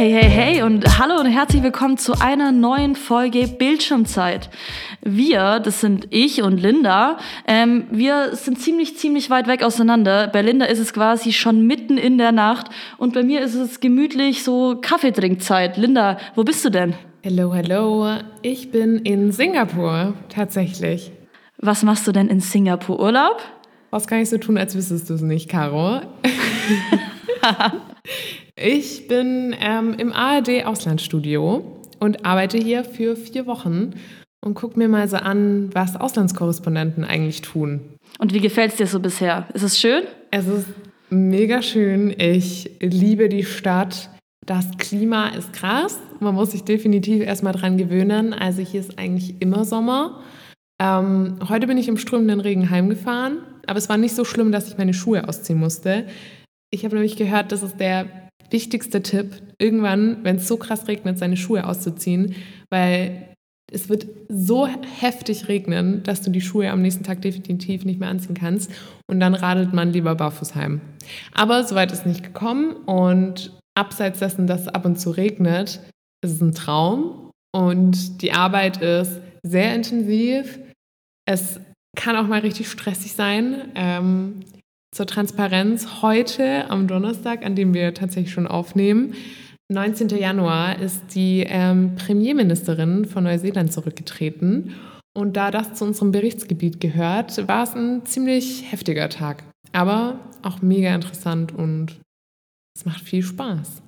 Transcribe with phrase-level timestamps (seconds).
[0.00, 4.48] Hey, hey, hey und hallo und herzlich willkommen zu einer neuen Folge Bildschirmzeit.
[5.02, 10.28] Wir, das sind ich und Linda, ähm, wir sind ziemlich, ziemlich weit weg auseinander.
[10.28, 13.80] Bei Linda ist es quasi schon mitten in der Nacht und bei mir ist es
[13.80, 15.76] gemütlich so Kaffeetrinkzeit.
[15.76, 16.94] Linda, wo bist du denn?
[17.22, 18.20] Hallo, hallo.
[18.40, 21.12] Ich bin in Singapur, tatsächlich.
[21.58, 22.98] Was machst du denn in Singapur?
[22.98, 23.42] Urlaub?
[23.90, 26.00] Was kann ich so tun, als wüsstest du es nicht, Caro?
[28.56, 33.94] ich bin ähm, im ARD-Auslandsstudio und arbeite hier für vier Wochen
[34.44, 37.80] und guck mir mal so an, was Auslandskorrespondenten eigentlich tun.
[38.18, 39.46] Und wie gefällt es dir so bisher?
[39.54, 40.04] Ist es schön?
[40.30, 40.66] Es ist
[41.10, 42.14] mega schön.
[42.18, 44.10] Ich liebe die Stadt.
[44.46, 45.98] Das Klima ist krass.
[46.20, 48.32] Man muss sich definitiv erstmal dran gewöhnen.
[48.32, 50.20] Also hier ist eigentlich immer Sommer.
[50.80, 54.68] Ähm, heute bin ich im strömenden Regen heimgefahren, aber es war nicht so schlimm, dass
[54.68, 56.06] ich meine Schuhe ausziehen musste.
[56.72, 58.06] Ich habe nämlich gehört, das ist der
[58.50, 62.34] wichtigste Tipp, irgendwann, wenn es so krass regnet, seine Schuhe auszuziehen,
[62.70, 63.34] weil
[63.72, 68.08] es wird so heftig regnen, dass du die Schuhe am nächsten Tag definitiv nicht mehr
[68.08, 68.70] anziehen kannst
[69.08, 70.80] und dann radelt man lieber barfuß heim.
[71.32, 75.80] Aber soweit ist nicht gekommen und abseits dessen, dass es ab und zu regnet,
[76.24, 80.58] ist es ein Traum und die Arbeit ist sehr intensiv.
[81.26, 81.60] Es
[81.96, 83.72] kann auch mal richtig stressig sein.
[83.74, 84.40] Ähm,
[84.92, 89.14] zur Transparenz heute am Donnerstag, an dem wir tatsächlich schon aufnehmen,
[89.70, 90.08] 19.
[90.08, 94.74] Januar ist die ähm, Premierministerin von Neuseeland zurückgetreten.
[95.16, 99.44] Und da das zu unserem Berichtsgebiet gehört, war es ein ziemlich heftiger Tag.
[99.72, 102.00] Aber auch mega interessant und
[102.76, 103.82] es macht viel Spaß.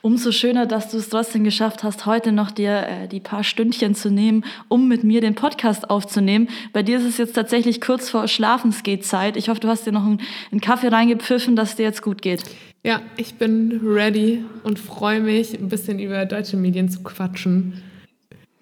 [0.00, 3.94] Umso schöner, dass du es trotzdem geschafft hast, heute noch dir äh, die paar Stündchen
[3.94, 6.48] zu nehmen, um mit mir den Podcast aufzunehmen.
[6.72, 9.36] Bei dir ist es jetzt tatsächlich kurz vor Schlafensgehzeit.
[9.36, 12.42] Ich hoffe, du hast dir noch einen, einen Kaffee reingepfiffen, dass dir jetzt gut geht.
[12.84, 17.82] Ja, ich bin ready und freue mich, ein bisschen über deutsche Medien zu quatschen.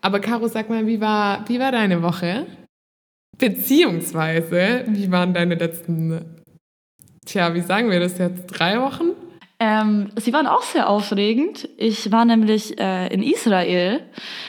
[0.00, 2.46] Aber Caro, sag mal, wie war, wie war deine Woche?
[3.38, 6.24] Beziehungsweise, wie waren deine letzten,
[7.26, 9.10] tja, wie sagen wir das jetzt, drei Wochen?
[9.60, 11.68] Ähm, sie waren auch sehr aufregend.
[11.76, 14.00] Ich war nämlich äh, in Israel,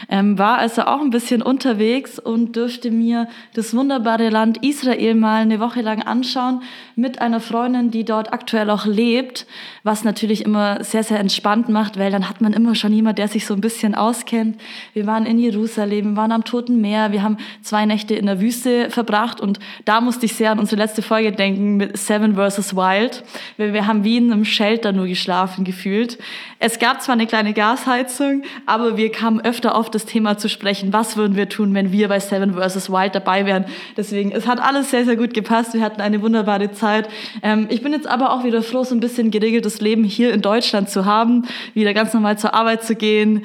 [0.09, 5.43] ähm, war also auch ein bisschen unterwegs und durfte mir das wunderbare Land Israel mal
[5.43, 6.63] eine Woche lang anschauen
[6.95, 9.45] mit einer Freundin, die dort aktuell auch lebt,
[9.83, 13.27] was natürlich immer sehr, sehr entspannt macht, weil dann hat man immer schon jemand, der
[13.27, 14.59] sich so ein bisschen auskennt.
[14.93, 18.89] Wir waren in Jerusalem, waren am Toten Meer, wir haben zwei Nächte in der Wüste
[18.89, 22.75] verbracht und da musste ich sehr an unsere letzte Folge denken mit Seven vs.
[22.75, 23.23] Wild,
[23.57, 26.17] weil wir haben wie in einem Shelter nur geschlafen gefühlt.
[26.59, 30.93] Es gab zwar eine kleine Gasheizung, aber wir kamen öfter auf das Thema zu sprechen,
[30.93, 32.89] was würden wir tun, wenn wir bei Seven vs.
[32.89, 33.65] Wild dabei wären.
[33.97, 35.73] Deswegen, es hat alles sehr, sehr gut gepasst.
[35.73, 37.07] Wir hatten eine wunderbare Zeit.
[37.43, 40.41] Ähm, ich bin jetzt aber auch wieder froh, so ein bisschen geregeltes Leben hier in
[40.41, 43.43] Deutschland zu haben, wieder ganz normal zur Arbeit zu gehen,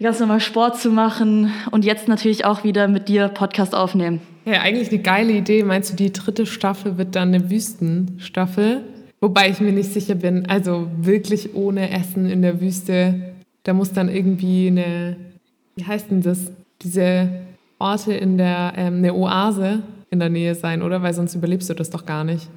[0.00, 4.20] ganz normal Sport zu machen und jetzt natürlich auch wieder mit dir Podcast aufnehmen.
[4.44, 5.62] Ja, eigentlich eine geile Idee.
[5.62, 8.82] Meinst du, die dritte Staffel wird dann eine Wüstenstaffel?
[9.20, 13.32] Wobei ich mir nicht sicher bin, also wirklich ohne Essen in der Wüste,
[13.64, 15.16] da muss dann irgendwie eine,
[15.74, 16.52] wie heißt denn das,
[16.82, 17.28] diese
[17.78, 21.02] Orte in der, ähm, eine Oase in der Nähe sein, oder?
[21.02, 22.48] Weil sonst überlebst du das doch gar nicht.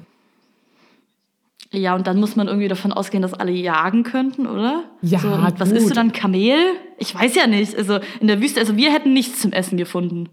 [1.74, 4.84] Ja, und dann muss man irgendwie davon ausgehen, dass alle jagen könnten, oder?
[5.00, 5.78] Ja, so, Was gut.
[5.78, 6.12] isst du dann?
[6.12, 6.54] Kamel?
[6.98, 7.74] Ich weiß ja nicht.
[7.76, 10.28] Also in der Wüste, also wir hätten nichts zum Essen gefunden.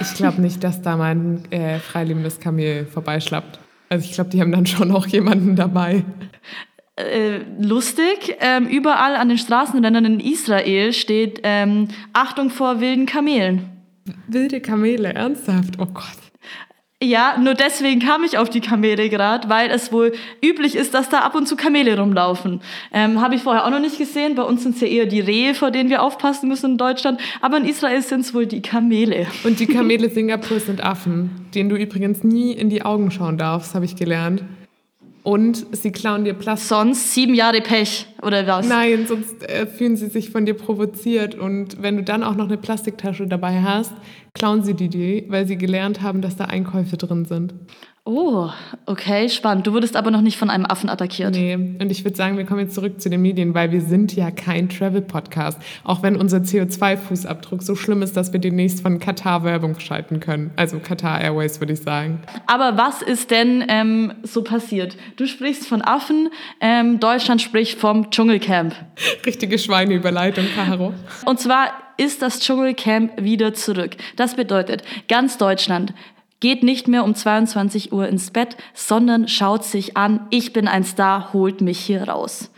[0.00, 3.60] Ich glaube nicht, dass da mein äh, freilebendes Kamel vorbeischlappt.
[3.92, 6.02] Also ich glaube, die haben dann schon auch jemanden dabei.
[6.96, 13.68] Äh, lustig, ähm, überall an den Straßenrändern in Israel steht ähm, Achtung vor wilden Kamelen.
[14.28, 15.74] Wilde Kamele, ernsthaft?
[15.78, 16.21] Oh Gott.
[17.02, 21.08] Ja, nur deswegen kam ich auf die Kamele gerade, weil es wohl üblich ist, dass
[21.08, 22.60] da ab und zu Kamele rumlaufen.
[22.92, 24.36] Ähm, Habe ich vorher auch noch nicht gesehen.
[24.36, 27.20] Bei uns sind es ja eher die Rehe, vor denen wir aufpassen müssen in Deutschland.
[27.40, 29.26] Aber in Israel sind es wohl die Kamele.
[29.42, 33.74] Und die Kamele Singapurs sind Affen, denen du übrigens nie in die Augen schauen darfst,
[33.74, 34.44] habe ich gelernt.
[35.22, 36.68] Und sie klauen dir Plastik.
[36.68, 38.66] Sonst sieben Jahre Pech, oder was?
[38.66, 41.36] Nein, sonst äh, fühlen sie sich von dir provoziert.
[41.36, 43.92] Und wenn du dann auch noch eine Plastiktasche dabei hast,
[44.34, 47.54] klauen sie die dir, weil sie gelernt haben, dass da Einkäufe drin sind.
[48.04, 48.50] Oh,
[48.86, 49.64] okay, spannend.
[49.64, 51.36] Du wurdest aber noch nicht von einem Affen attackiert.
[51.36, 54.16] Nee, und ich würde sagen, wir kommen jetzt zurück zu den Medien, weil wir sind
[54.16, 55.56] ja kein Travel-Podcast.
[55.84, 60.50] Auch wenn unser CO2-Fußabdruck so schlimm ist, dass wir demnächst von Katar Werbung schalten können.
[60.56, 62.20] Also Katar Airways, würde ich sagen.
[62.48, 64.96] Aber was ist denn ähm, so passiert?
[65.14, 68.74] Du sprichst von Affen, ähm, Deutschland spricht vom Dschungelcamp.
[69.24, 70.92] Richtige Schweineüberleitung, Caro.
[71.24, 71.68] Und zwar
[71.98, 73.92] ist das Dschungelcamp wieder zurück.
[74.16, 75.94] Das bedeutet, ganz Deutschland
[76.42, 80.82] geht nicht mehr um 22 Uhr ins Bett, sondern schaut sich an, ich bin ein
[80.82, 82.50] Star, holt mich hier raus.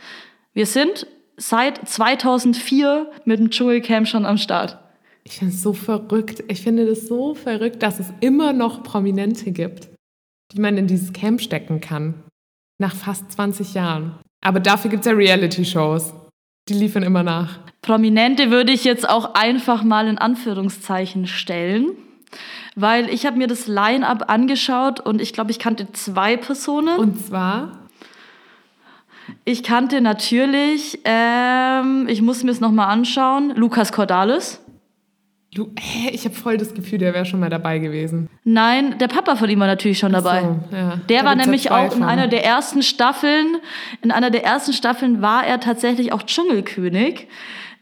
[0.53, 1.05] Wir sind
[1.37, 4.79] seit 2004 mit dem Dschungelcamp schon am Start.
[5.23, 6.43] Ich finde es so verrückt.
[6.47, 9.89] Ich finde das so verrückt, dass es immer noch Prominente gibt,
[10.51, 12.15] die man in dieses Camp stecken kann.
[12.79, 14.15] Nach fast 20 Jahren.
[14.43, 16.11] Aber dafür gibt es ja Reality-Shows.
[16.69, 17.59] Die liefern immer nach.
[17.83, 21.91] Prominente würde ich jetzt auch einfach mal in Anführungszeichen stellen,
[22.75, 26.97] weil ich habe mir das Line-up angeschaut und ich glaube, ich kannte zwei Personen.
[26.97, 27.71] Und zwar?
[29.43, 34.61] Ich kannte natürlich, ähm, ich muss mir es nochmal anschauen, Lukas Cordalis.
[35.55, 38.29] Du, hä, ich habe voll das Gefühl, der wäre schon mal dabei gewesen.
[38.43, 40.41] Nein, der Papa von ihm war natürlich schon dabei.
[40.41, 40.97] So, ja.
[41.07, 43.55] Der da war nämlich auch in einer der ersten Staffeln,
[44.01, 47.29] in einer der ersten Staffeln war er tatsächlich auch Dschungelkönig.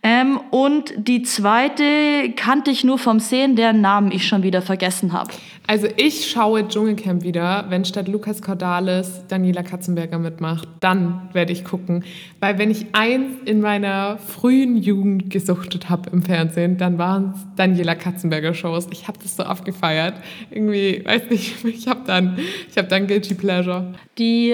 [0.06, 5.14] Ähm, und die zweite kannte ich nur vom Sehen, deren Namen ich schon wieder vergessen
[5.14, 5.32] habe.
[5.66, 10.68] Also ich schaue Dschungelcamp wieder, wenn statt Lukas Cordalis Daniela Katzenberger mitmacht.
[10.82, 12.04] Dann werde ich gucken.
[12.42, 17.40] Weil wenn ich eins in meiner frühen Jugend gesuchtet habe im Fernsehen, dann waren es
[17.56, 18.88] Daniela Katzenberger Shows.
[18.92, 20.16] Ich habe das so abgefeiert.
[20.52, 22.38] Irgendwie, weiß nicht, ich habe dann,
[22.76, 23.94] hab dann Guilty Pleasure.
[24.18, 24.54] Die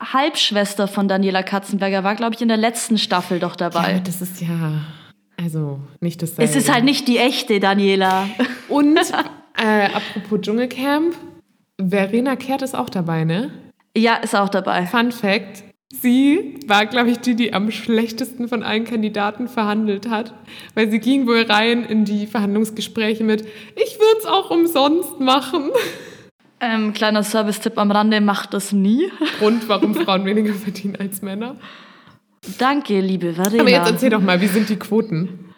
[0.00, 3.94] Halbschwester von Daniela Katzenberger war, glaube ich, in der letzten Staffel doch dabei.
[3.94, 4.82] Ja, das ist ja,
[5.36, 6.38] also nicht das.
[6.38, 8.28] Es ist halt nicht die echte Daniela.
[8.68, 8.96] Und
[9.56, 11.16] äh, apropos Dschungelcamp,
[11.80, 13.50] Verena Kehrt ist auch dabei, ne?
[13.96, 14.86] Ja, ist auch dabei.
[14.86, 20.32] Fun Fact: Sie war, glaube ich, die, die am schlechtesten von allen Kandidaten verhandelt hat,
[20.74, 23.42] weil sie ging wohl rein in die Verhandlungsgespräche mit:
[23.74, 25.70] Ich würde es auch umsonst machen.
[26.60, 29.10] Ähm, kleiner Service-Tipp am Rande, macht das nie.
[29.38, 31.56] Grund, warum Frauen weniger verdienen als Männer.
[32.58, 33.60] Danke, liebe Verena.
[33.60, 35.48] Aber jetzt erzähl doch mal, wie sind die Quoten?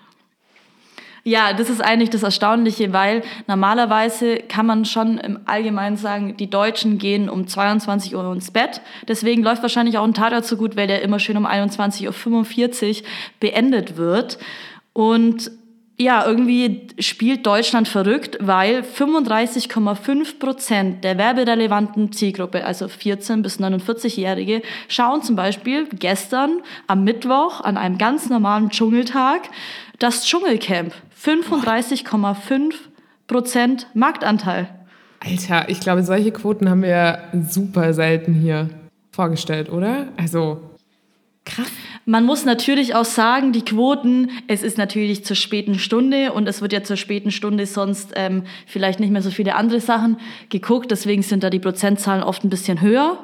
[1.23, 6.49] Ja, das ist eigentlich das Erstaunliche, weil normalerweise kann man schon im Allgemeinen sagen, die
[6.49, 8.81] Deutschen gehen um 22 Uhr ins Bett.
[9.07, 13.09] Deswegen läuft wahrscheinlich auch ein Tatort so gut, weil der immer schön um 21.45 Uhr
[13.39, 14.39] beendet wird.
[14.95, 15.51] Und
[16.01, 24.63] ja, irgendwie spielt Deutschland verrückt, weil 35,5 Prozent der werberelevanten Zielgruppe, also 14 bis 49-Jährige,
[24.89, 29.43] schauen zum Beispiel gestern am Mittwoch an einem ganz normalen Dschungeltag
[29.99, 30.95] das Dschungelcamp.
[31.23, 32.73] 35,5
[33.27, 34.71] Prozent Marktanteil.
[35.21, 38.71] Alter, ich glaube, solche Quoten haben wir super selten hier
[39.13, 40.09] vorgestellt, oder?
[40.17, 40.70] Also
[41.45, 41.71] krass.
[42.05, 46.63] Man muss natürlich auch sagen, die Quoten, es ist natürlich zur späten Stunde und es
[46.63, 50.91] wird ja zur späten Stunde sonst ähm, vielleicht nicht mehr so viele andere Sachen geguckt.
[50.91, 53.19] Deswegen sind da die Prozentzahlen oft ein bisschen höher.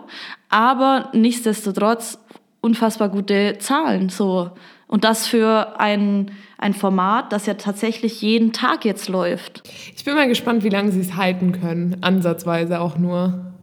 [0.49, 2.19] Aber nichtsdestotrotz
[2.61, 4.09] unfassbar gute Zahlen.
[4.09, 4.51] So.
[4.87, 9.62] Und das für ein, ein Format, das ja tatsächlich jeden Tag jetzt läuft.
[9.97, 11.97] Ich bin mal gespannt, wie lange sie es halten können.
[12.03, 13.56] Ansatzweise auch nur.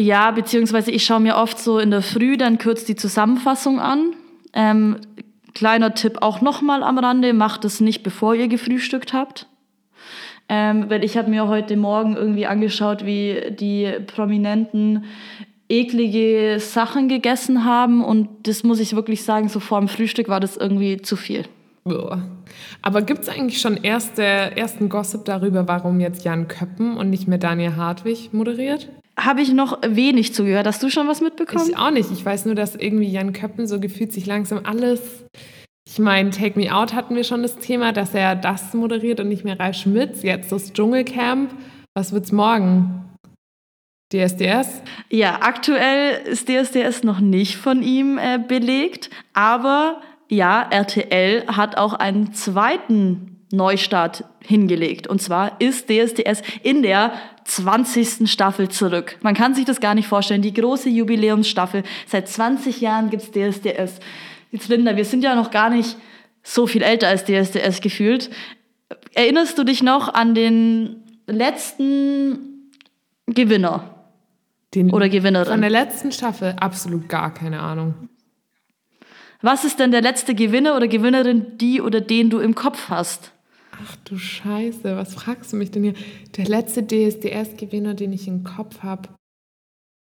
[0.00, 4.14] Ja, beziehungsweise ich schaue mir oft so in der Früh dann kurz die Zusammenfassung an.
[4.54, 4.96] Ähm,
[5.52, 9.46] kleiner Tipp auch nochmal am Rande, macht es nicht, bevor ihr gefrühstückt habt.
[10.48, 15.04] Ähm, weil ich habe mir heute Morgen irgendwie angeschaut, wie die Prominenten
[15.68, 20.40] eklige Sachen gegessen haben und das muss ich wirklich sagen, so vor dem Frühstück war
[20.40, 21.44] das irgendwie zu viel.
[22.80, 27.28] Aber gibt es eigentlich schon erste, ersten Gossip darüber, warum jetzt Jan Köppen und nicht
[27.28, 28.88] mehr Daniel Hartwig moderiert?
[29.24, 30.66] Habe ich noch wenig zugehört.
[30.66, 31.68] Hast du schon was mitbekommen?
[31.68, 32.10] Ich auch nicht.
[32.10, 35.24] Ich weiß nur, dass irgendwie Jan Köppen so gefühlt sich langsam alles.
[35.86, 39.28] Ich meine, Take Me Out hatten wir schon das Thema, dass er das moderiert und
[39.28, 40.22] nicht mehr Ralf Schmitz.
[40.22, 41.52] Jetzt das Dschungelcamp.
[41.94, 43.04] Was wird's morgen?
[44.12, 44.82] DSDS?
[45.08, 51.94] Ja, aktuell ist DSDS noch nicht von ihm äh, belegt, aber ja, RTL hat auch
[51.94, 55.06] einen zweiten Neustart hingelegt.
[55.06, 57.12] Und zwar ist DSDS in der
[57.50, 58.30] 20.
[58.30, 59.18] Staffel zurück.
[59.22, 60.42] Man kann sich das gar nicht vorstellen.
[60.42, 61.82] Die große Jubiläumsstaffel.
[62.06, 63.98] Seit 20 Jahren gibt's DSDS.
[64.52, 65.96] Jetzt Linda, wir sind ja noch gar nicht
[66.42, 68.30] so viel älter als DSDS gefühlt.
[69.14, 72.70] Erinnerst du dich noch an den letzten
[73.26, 74.06] Gewinner?
[74.74, 75.52] Den oder Gewinnerin?
[75.52, 78.08] Von der letzten Staffel absolut gar keine Ahnung.
[79.42, 83.32] Was ist denn der letzte Gewinner oder Gewinnerin, die oder den du im Kopf hast?
[83.82, 85.94] Ach du Scheiße, was fragst du mich denn hier?
[86.36, 89.08] Der letzte DSDS-Gewinner, den ich im Kopf habe,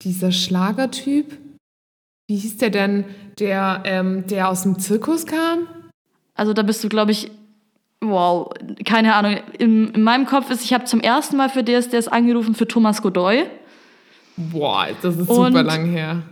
[0.03, 1.39] dieser Schlagertyp,
[2.29, 3.05] wie hieß der denn,
[3.39, 5.67] der, ähm, der aus dem Zirkus kam?
[6.35, 7.31] Also da bist du, glaube ich,
[8.01, 8.51] wow,
[8.85, 9.39] keine Ahnung.
[9.59, 13.03] In, in meinem Kopf ist, ich habe zum ersten Mal für DSDS angerufen für Thomas
[13.03, 13.47] Godoy.
[14.37, 16.23] Boah, das ist super Und lang her.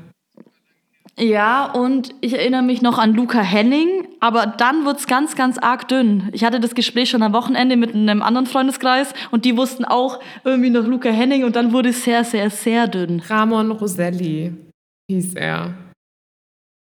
[1.18, 5.58] Ja, und ich erinnere mich noch an Luca Henning, aber dann wurde es ganz, ganz
[5.58, 6.28] arg dünn.
[6.32, 10.20] Ich hatte das Gespräch schon am Wochenende mit einem anderen Freundeskreis und die wussten auch
[10.44, 13.18] irgendwie noch Luca Henning und dann wurde es sehr, sehr, sehr dünn.
[13.18, 14.52] Ramon Roselli
[15.10, 15.74] hieß er.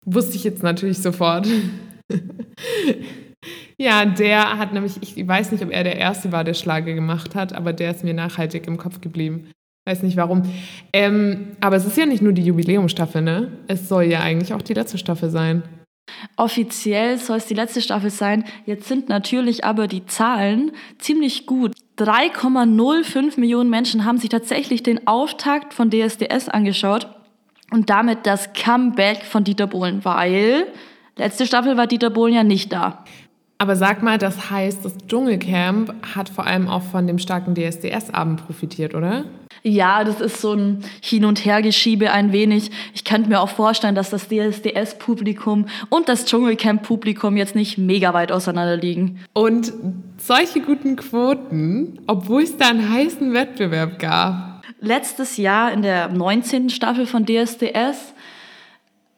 [0.06, 1.46] Wusste ich jetzt natürlich sofort.
[3.78, 7.36] ja, der hat nämlich, ich weiß nicht, ob er der Erste war, der Schlager gemacht
[7.36, 9.50] hat, aber der ist mir nachhaltig im Kopf geblieben.
[9.86, 10.44] Weiß nicht warum.
[10.94, 13.52] Ähm, aber es ist ja nicht nur die Jubiläumstaffel, ne?
[13.68, 15.64] Es soll ja eigentlich auch die letzte Staffel sein.
[16.38, 18.46] Offiziell soll es die letzte Staffel sein.
[18.66, 21.74] Jetzt sind natürlich aber die Zahlen ziemlich gut.
[21.98, 27.08] 3,05 Millionen Menschen haben sich tatsächlich den Auftakt von DSDS angeschaut
[27.72, 30.68] und damit das Comeback von Dieter Bohlen, weil
[31.18, 33.04] letzte Staffel war Dieter Bohlen ja nicht da.
[33.60, 38.46] Aber sag mal, das heißt, das Dschungelcamp hat vor allem auch von dem starken DSDS-Abend
[38.46, 39.26] profitiert, oder?
[39.66, 42.70] Ja, das ist so ein Hin- und Hergeschiebe ein wenig.
[42.94, 48.34] Ich könnte mir auch vorstellen, dass das DSDS-Publikum und das Dschungelcamp-Publikum jetzt nicht mega weit
[48.34, 49.22] auseinander liegen.
[49.32, 49.72] Und
[50.18, 54.64] solche guten Quoten, obwohl es da einen heißen Wettbewerb gab.
[54.82, 56.70] Letztes Jahr in der 19.
[56.70, 58.14] Staffel von DSDS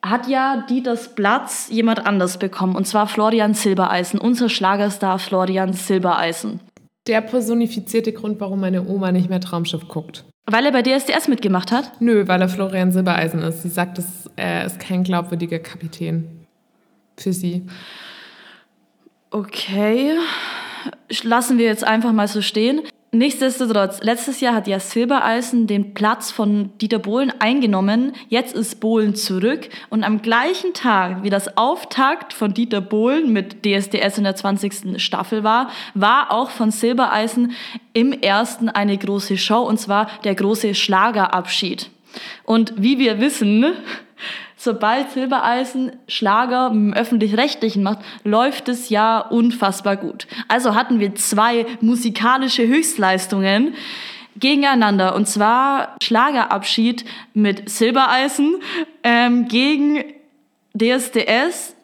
[0.04, 6.60] hat ja Dieters Platz jemand anders bekommen, und zwar Florian Silbereisen, unser Schlagerstar Florian Silbereisen.
[7.08, 10.26] Der personifizierte Grund, warum meine Oma nicht mehr Traumschiff guckt.
[10.48, 12.00] Weil er bei DSDS mitgemacht hat?
[12.00, 13.64] Nö, weil er Florian Silbereisen ist.
[13.64, 14.00] Sie sagt,
[14.36, 16.46] er ist kein glaubwürdiger Kapitän.
[17.18, 17.66] Für sie.
[19.32, 20.12] Okay.
[21.24, 22.82] Lassen wir jetzt einfach mal so stehen.
[23.12, 28.12] Nichtsdestotrotz, letztes Jahr hat ja Silbereisen den Platz von Dieter Bohlen eingenommen.
[28.28, 29.70] Jetzt ist Bohlen zurück.
[29.90, 35.02] Und am gleichen Tag, wie das Auftakt von Dieter Bohlen mit DSDS in der 20.
[35.02, 37.54] Staffel war, war auch von Silbereisen
[37.94, 41.90] im ersten eine große Show, und zwar der große Schlagerabschied.
[42.44, 43.66] Und wie wir wissen,
[44.66, 50.28] sobald Silbereisen Schlager im öffentlich-rechtlichen macht, läuft es ja unfassbar gut.
[50.50, 53.76] Also hatten wir zwei musikalische Höchstleistungen
[54.36, 55.16] gegeneinander.
[55.16, 58.58] Und zwar Schlagerabschied mit Silbereisen
[59.04, 60.04] ähm, gegen
[60.74, 61.76] DSDS.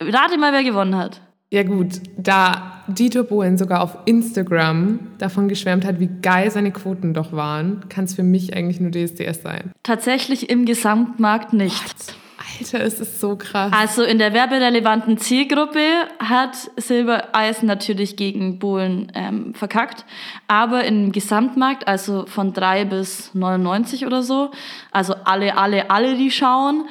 [0.00, 1.20] Rate mal, wer gewonnen hat.
[1.52, 7.12] Ja gut, da Dieter Bohlen sogar auf Instagram davon geschwärmt hat, wie geil seine Quoten
[7.12, 9.72] doch waren, kann es für mich eigentlich nur DSDS sein.
[9.82, 11.82] Tatsächlich im Gesamtmarkt nicht.
[11.82, 12.14] What?
[12.58, 13.72] Alter, es ist so krass.
[13.74, 15.84] Also in der werberelevanten Zielgruppe
[16.18, 20.04] hat Silbereisen natürlich gegen Bohlen ähm, verkackt,
[20.48, 24.50] aber im Gesamtmarkt, also von 3 bis 99 oder so,
[24.90, 26.84] also alle, alle, alle, die schauen,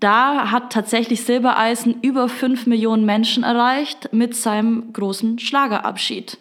[0.00, 6.38] da hat tatsächlich Silbereisen über 5 Millionen Menschen erreicht mit seinem großen Schlagerabschied.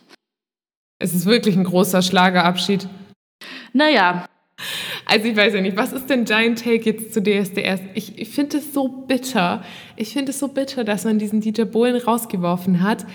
[1.00, 2.88] Es ist wirklich ein großer Schlagerabschied.
[3.74, 4.25] Naja.
[5.05, 7.81] Also ich weiß ja nicht, was ist denn dein Take jetzt zu DSDS?
[7.96, 9.63] Ich, ich finde es so bitter.
[9.96, 13.05] Ich finde es so bitter, dass man diesen Dieter Bohlen rausgeworfen hat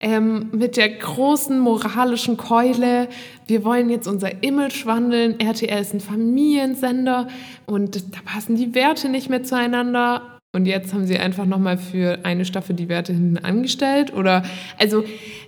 [0.00, 3.08] ähm, mit der großen moralischen Keule.
[3.46, 5.40] Wir wollen jetzt unser Image wandeln.
[5.40, 7.28] RTL ist ein Familiensender
[7.66, 10.34] und da passen die Werte nicht mehr zueinander.
[10.54, 14.14] Und jetzt haben sie einfach nochmal für eine Staffel die Werte hinten angestellt.
[14.14, 14.44] Oder,
[14.78, 15.02] also,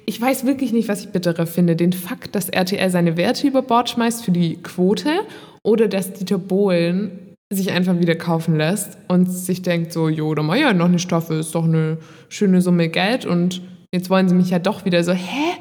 [0.05, 1.77] ich weiß wirklich nicht, was ich bitterer finde.
[1.77, 5.11] Den Fakt, dass RTL seine Werte über Bord schmeißt für die Quote
[5.63, 10.43] oder dass Dieter Bohlen sich einfach wieder kaufen lässt und sich denkt so, jo, da
[10.43, 11.99] mal ja noch eine Staffel, ist doch eine
[12.29, 13.63] schöne Summe Geld und
[13.93, 15.55] Jetzt wollen sie mich ja doch wieder so, hä?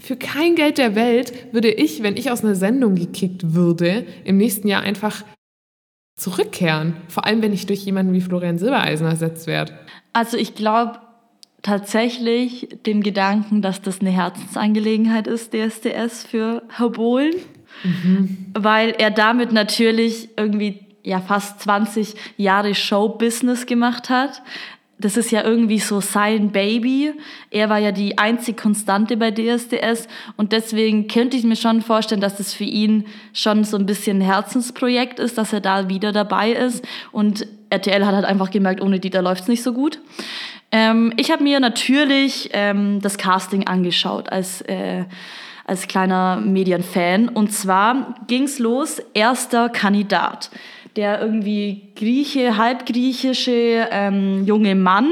[0.00, 4.36] Für kein Geld der Welt würde ich, wenn ich aus einer Sendung gekickt würde, im
[4.36, 5.24] nächsten Jahr einfach
[6.16, 6.96] zurückkehren.
[7.08, 9.78] Vor allem, wenn ich durch jemanden wie Florian Silbereisen ersetzt werde.
[10.12, 10.98] Also ich glaube
[11.62, 17.34] tatsächlich dem Gedanken, dass das eine Herzensangelegenheit ist, DSDS für Herr Bohlen.
[17.82, 18.46] Mhm.
[18.54, 24.42] Weil er damit natürlich irgendwie ja fast 20 Jahre Showbusiness gemacht hat
[24.98, 27.12] das ist ja irgendwie so sein Baby.
[27.50, 32.20] Er war ja die einzig Konstante bei DSDS und deswegen könnte ich mir schon vorstellen,
[32.20, 36.12] dass das für ihn schon so ein bisschen ein Herzensprojekt ist, dass er da wieder
[36.12, 39.98] dabei ist und RTL hat halt einfach gemerkt, ohne Dieter läuft es nicht so gut.
[40.70, 45.04] Ähm, ich habe mir natürlich ähm, das Casting angeschaut als äh,
[45.66, 47.28] als kleiner Medienfan.
[47.28, 50.50] Und zwar ging es los, erster Kandidat
[50.96, 55.10] der irgendwie Grieche, halbgriechische ähm, junge Mann,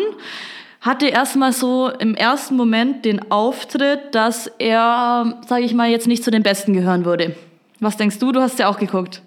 [0.81, 6.25] hatte erstmal so im ersten Moment den Auftritt, dass er, sage ich mal, jetzt nicht
[6.25, 7.37] zu den Besten gehören würde.
[7.79, 8.33] Was denkst du?
[8.33, 9.23] Du hast ja auch geguckt.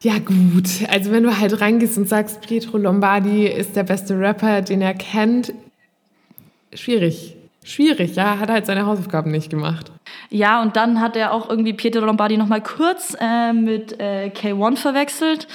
[0.00, 4.60] Ja gut, also wenn du halt reingehst und sagst, Pietro Lombardi ist der beste Rapper,
[4.60, 5.52] den er kennt,
[6.74, 7.36] schwierig.
[7.64, 9.92] Schwierig, ja, hat halt seine Hausaufgaben nicht gemacht.
[10.30, 14.32] Ja, und dann hat er auch irgendwie Pietro Lombardi noch mal kurz äh, mit äh,
[14.34, 15.46] K1 verwechselt.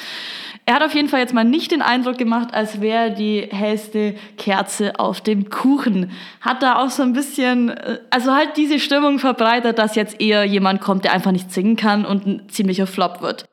[0.65, 4.15] Er hat auf jeden Fall jetzt mal nicht den Eindruck gemacht, als wäre die hellste
[4.37, 6.11] Kerze auf dem Kuchen.
[6.41, 10.45] Hat da auch so ein bisschen, äh, also halt diese Stimmung verbreitet, dass jetzt eher
[10.45, 13.45] jemand kommt, der einfach nicht singen kann und ein ziemlicher Flop wird.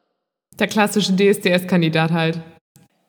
[0.59, 2.41] Der klassische DSDS-Kandidat halt.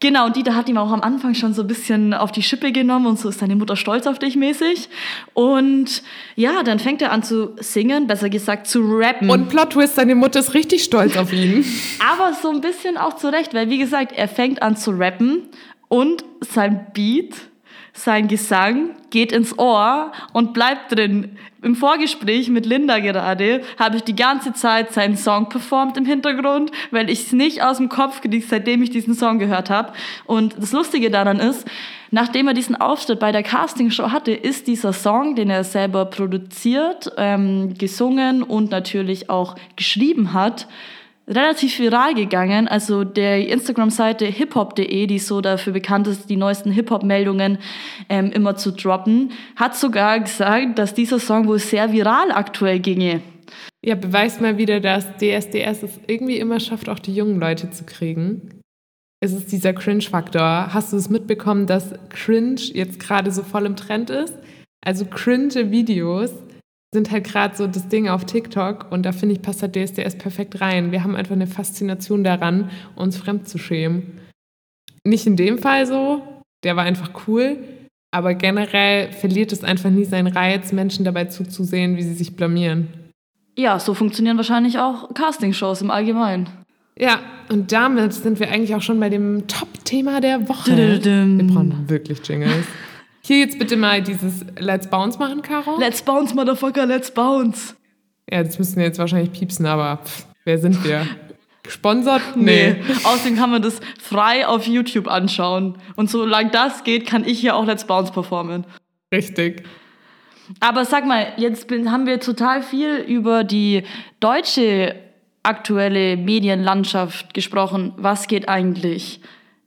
[0.05, 2.71] Genau, und Dieter hat ihm auch am Anfang schon so ein bisschen auf die Schippe
[2.71, 4.87] genommen und so ist deine Mutter stolz auf dich mäßig.
[5.33, 6.03] Und
[6.35, 9.31] ja, dann fängt er an zu singen, besser gesagt zu rappen.
[9.31, 11.65] Und Plot Twist, seine Mutter ist richtig stolz auf ihn.
[12.13, 15.41] Aber so ein bisschen auch zurecht, weil wie gesagt, er fängt an zu rappen
[15.87, 17.33] und sein Beat
[17.95, 21.37] sein Gesang geht ins Ohr und bleibt drin.
[21.61, 26.71] Im Vorgespräch mit Linda gerade habe ich die ganze Zeit seinen Song performt im Hintergrund,
[26.91, 29.93] weil ich es nicht aus dem Kopf gekriegt, seitdem ich diesen Song gehört habe.
[30.25, 31.65] Und das Lustige daran ist,
[32.11, 37.11] nachdem er diesen Auftritt bei der Castingshow hatte, ist dieser Song, den er selber produziert,
[37.17, 40.67] ähm, gesungen und natürlich auch geschrieben hat,
[41.27, 42.67] relativ viral gegangen.
[42.67, 47.57] Also der Instagram-Seite hiphop.de, die so dafür bekannt ist, die neuesten Hip-Hop-Meldungen
[48.09, 53.21] ähm, immer zu droppen, hat sogar gesagt, dass dieser Song wohl sehr viral aktuell ginge.
[53.83, 57.83] Ja, beweist mal wieder, dass DSDS es irgendwie immer schafft, auch die jungen Leute zu
[57.85, 58.61] kriegen.
[59.21, 60.73] Es ist dieser Cringe-Faktor.
[60.73, 64.33] Hast du es mitbekommen, dass Cringe jetzt gerade so voll im Trend ist?
[64.85, 66.31] Also cringe Videos
[66.95, 70.17] sind halt gerade so das Ding auf TikTok und da finde ich, passt der DSDS
[70.17, 70.93] perfekt rein.
[70.93, 74.21] Wir haben einfach eine Faszination daran, uns fremd zu schämen.
[75.03, 76.23] Nicht in dem Fall so,
[76.63, 77.57] der war einfach cool,
[78.11, 82.87] aber generell verliert es einfach nie seinen Reiz, Menschen dabei zuzusehen, wie sie sich blamieren.
[83.57, 86.47] Ja, so funktionieren wahrscheinlich auch Castingshows im Allgemeinen.
[86.97, 90.77] Ja, und damit sind wir eigentlich auch schon bei dem Top-Thema der Woche.
[91.03, 92.65] Wir brauchen wirklich Jingles.
[93.25, 95.79] Hier jetzt bitte mal dieses Let's Bounce machen, Caro.
[95.79, 97.75] Let's Bounce, Motherfucker, let's bounce.
[98.29, 101.07] Ja, das müssen wir jetzt wahrscheinlich piepsen, aber pff, wer sind wir?
[101.63, 102.21] Gesponsert?
[102.35, 102.73] Nee.
[102.73, 102.93] nee.
[103.03, 105.79] Außerdem kann man das frei auf YouTube anschauen.
[105.95, 108.63] Und solange das geht, kann ich hier auch Let's Bounce performen.
[109.11, 109.63] Richtig.
[110.59, 113.85] Aber sag mal, jetzt haben wir total viel über die
[114.19, 114.97] deutsche
[115.41, 117.93] aktuelle Medienlandschaft gesprochen.
[117.97, 119.19] Was geht eigentlich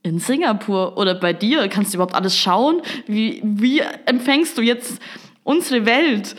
[0.02, 1.68] in Singapur oder bei dir?
[1.68, 2.82] Kannst du überhaupt alles schauen?
[3.06, 5.00] Wie, wie empfängst du jetzt
[5.44, 6.36] unsere Welt?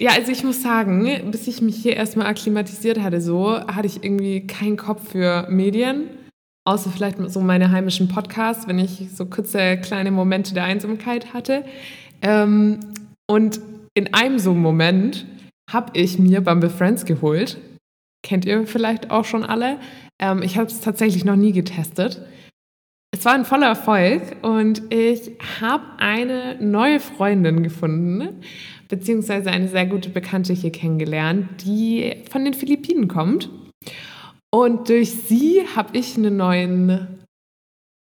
[0.00, 4.04] Ja, also ich muss sagen, bis ich mich hier erstmal akklimatisiert hatte, so hatte ich
[4.04, 6.08] irgendwie keinen Kopf für Medien,
[6.64, 11.64] außer vielleicht so meine heimischen Podcasts, wenn ich so kurze kleine Momente der Einsamkeit hatte.
[12.22, 12.78] Ähm,
[13.28, 13.60] und
[13.94, 15.26] in einem so Moment
[15.68, 17.58] habe ich mir Bumble Friends geholt.
[18.22, 19.78] Kennt ihr vielleicht auch schon alle.
[20.20, 22.22] Ähm, ich habe es tatsächlich noch nie getestet.
[23.10, 28.42] Es war ein voller Erfolg und ich habe eine neue Freundin gefunden,
[28.88, 33.48] beziehungsweise eine sehr gute Bekannte hier kennengelernt, die von den Philippinen kommt.
[34.50, 37.24] Und durch sie habe ich einen neuen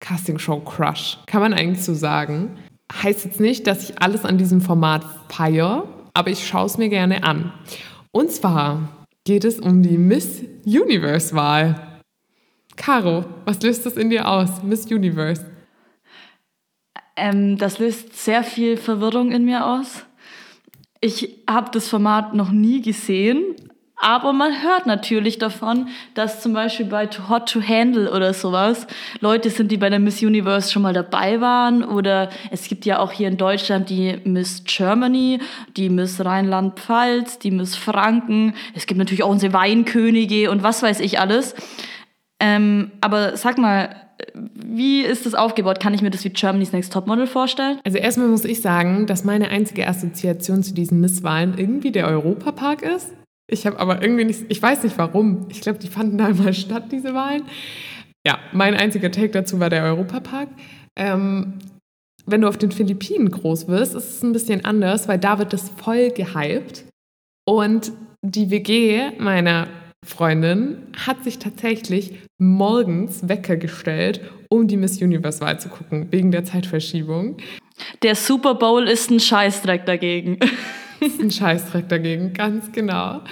[0.00, 2.56] Castingshow-Crush, kann man eigentlich so sagen.
[2.92, 6.88] Heißt jetzt nicht, dass ich alles an diesem Format feiere, aber ich schaue es mir
[6.88, 7.52] gerne an.
[8.10, 11.93] Und zwar geht es um die Miss Universe-Wahl.
[12.76, 15.44] Caro, was löst das in dir aus, Miss Universe?
[17.16, 20.04] Ähm, das löst sehr viel Verwirrung in mir aus.
[21.00, 23.54] Ich habe das Format noch nie gesehen,
[23.96, 28.86] aber man hört natürlich davon, dass zum Beispiel bei Too Hot to Handle oder sowas
[29.20, 31.84] Leute sind, die bei der Miss Universe schon mal dabei waren.
[31.84, 35.40] Oder es gibt ja auch hier in Deutschland die Miss Germany,
[35.76, 38.54] die Miss Rheinland-Pfalz, die Miss Franken.
[38.74, 41.54] Es gibt natürlich auch unsere Weinkönige und was weiß ich alles.
[42.44, 43.96] Ähm, aber sag mal,
[44.34, 45.80] wie ist das aufgebaut?
[45.80, 47.80] Kann ich mir das wie Germany's Next Topmodel vorstellen?
[47.84, 52.82] Also erstmal muss ich sagen, dass meine einzige Assoziation zu diesen Misswahlen irgendwie der Europapark
[52.82, 53.14] ist.
[53.50, 55.46] Ich habe aber irgendwie nicht, ich weiß nicht warum.
[55.48, 57.44] Ich glaube, die fanden da mal statt, diese Wahlen.
[58.26, 60.48] Ja, mein einziger Take dazu war der Europapark.
[60.96, 61.54] Ähm,
[62.26, 65.54] wenn du auf den Philippinen groß wirst, ist es ein bisschen anders, weil da wird
[65.54, 66.84] das voll gehypt.
[67.46, 69.68] Und die WG meiner
[70.04, 76.44] Freundin hat sich tatsächlich morgens Wecker gestellt, um die Miss Universe-Wahl zu gucken, wegen der
[76.44, 77.38] Zeitverschiebung.
[78.02, 80.38] Der Super Bowl ist ein Scheißdreck dagegen.
[81.00, 83.22] ist ein Scheißdreck dagegen, ganz genau.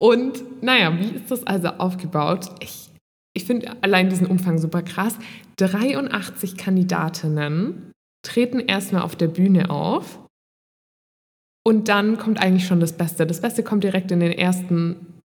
[0.00, 2.46] Und naja, wie ist das also aufgebaut?
[2.60, 2.90] Ich,
[3.34, 5.18] ich finde allein diesen Umfang super krass.
[5.56, 10.18] 83 Kandidatinnen treten erstmal auf der Bühne auf.
[11.66, 13.26] Und dann kommt eigentlich schon das Beste.
[13.26, 15.19] Das Beste kommt direkt in den ersten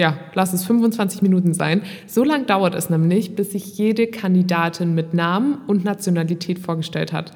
[0.00, 1.82] ja, lass es 25 Minuten sein.
[2.06, 7.32] So lang dauert es nämlich, bis sich jede Kandidatin mit Namen und Nationalität vorgestellt hat.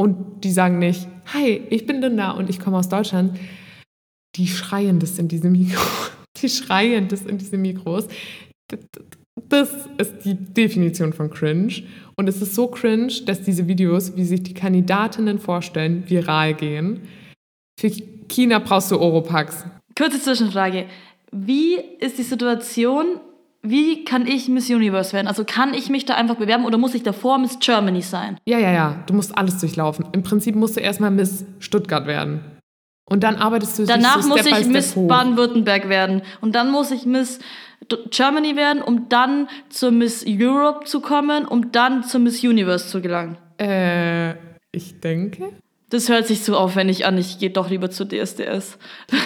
[0.00, 3.38] Und die sagen nicht, hi, ich bin Linda und ich komme aus Deutschland.
[4.36, 5.82] Die schreien das in diesem Mikro.
[6.40, 8.06] Die schreien das in diese Mikros.
[9.48, 11.82] Das ist die Definition von cringe.
[12.16, 17.08] Und es ist so cringe, dass diese Videos, wie sich die Kandidatinnen vorstellen, viral gehen.
[17.80, 17.90] Für
[18.28, 19.64] China brauchst du Oropax.
[19.96, 20.86] Kurze Zwischenfrage.
[21.30, 23.20] Wie ist die Situation,
[23.62, 25.26] wie kann ich Miss Universe werden?
[25.26, 28.38] Also kann ich mich da einfach bewerben oder muss ich davor Miss Germany sein?
[28.46, 29.04] Ja, ja, ja.
[29.06, 30.06] Du musst alles durchlaufen.
[30.12, 32.40] Im Prinzip musst du erstmal Miss Stuttgart werden.
[33.10, 34.94] Und dann arbeitest du Danach so muss ich Miss.
[34.94, 36.22] Baden-Württemberg werden.
[36.40, 37.40] Und dann muss ich Miss
[38.10, 43.00] Germany werden, um dann zur Miss Europe zu kommen, um dann zur Miss Universe zu
[43.00, 43.38] gelangen.
[43.58, 44.32] Äh,
[44.72, 45.52] ich denke.
[45.90, 47.16] Das hört sich zu aufwendig an.
[47.16, 48.78] Ich gehe doch lieber zu DSDS.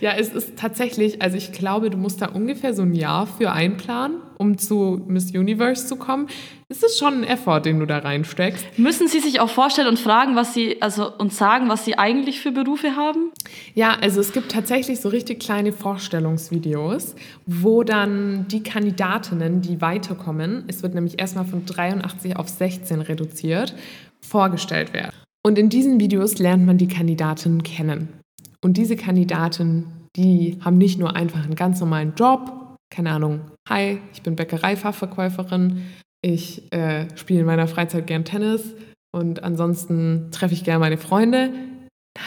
[0.00, 3.52] Ja, es ist tatsächlich, also ich glaube, du musst da ungefähr so ein Jahr für
[3.52, 6.28] einplanen, um zu Miss Universe zu kommen.
[6.70, 8.78] Es ist schon ein Effort, den du da reinsteckst.
[8.78, 12.40] Müssen Sie sich auch vorstellen und fragen, was Sie, also und sagen, was Sie eigentlich
[12.40, 13.30] für Berufe haben?
[13.74, 20.64] Ja, also es gibt tatsächlich so richtig kleine Vorstellungsvideos, wo dann die Kandidatinnen, die weiterkommen,
[20.68, 23.74] es wird nämlich erstmal von 83 auf 16 reduziert,
[24.22, 25.14] vorgestellt werden.
[25.44, 28.20] Und in diesen Videos lernt man die Kandidatinnen kennen.
[28.62, 34.00] Und diese Kandidaten, die haben nicht nur einfach einen ganz normalen Job, keine Ahnung, hi,
[34.12, 35.86] ich bin Bäckereifachverkäuferin,
[36.22, 38.74] ich äh, spiele in meiner Freizeit gern Tennis
[39.12, 41.52] und ansonsten treffe ich gerne meine Freunde.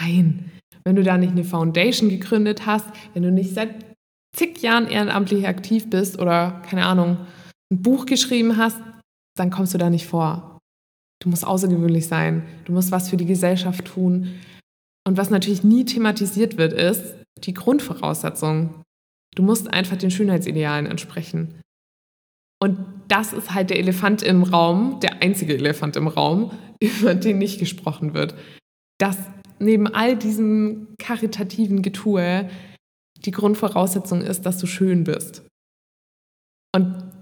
[0.02, 0.52] Nein,
[0.84, 3.76] wenn du da nicht eine Foundation gegründet hast, wenn du nicht seit
[4.36, 7.18] zig Jahren ehrenamtlich aktiv bist oder, keine Ahnung,
[7.72, 8.82] ein Buch geschrieben hast,
[9.38, 10.53] dann kommst du da nicht vor.
[11.24, 14.34] Du musst außergewöhnlich sein, du musst was für die Gesellschaft tun.
[15.08, 18.82] Und was natürlich nie thematisiert wird, ist die Grundvoraussetzung.
[19.34, 21.62] Du musst einfach den Schönheitsidealen entsprechen.
[22.62, 27.38] Und das ist halt der Elefant im Raum, der einzige Elefant im Raum, über den
[27.38, 28.36] nicht gesprochen wird.
[28.98, 29.18] Dass
[29.60, 32.50] neben all diesem karitativen Getue
[33.24, 35.46] die Grundvoraussetzung ist, dass du schön bist.
[36.76, 37.13] Und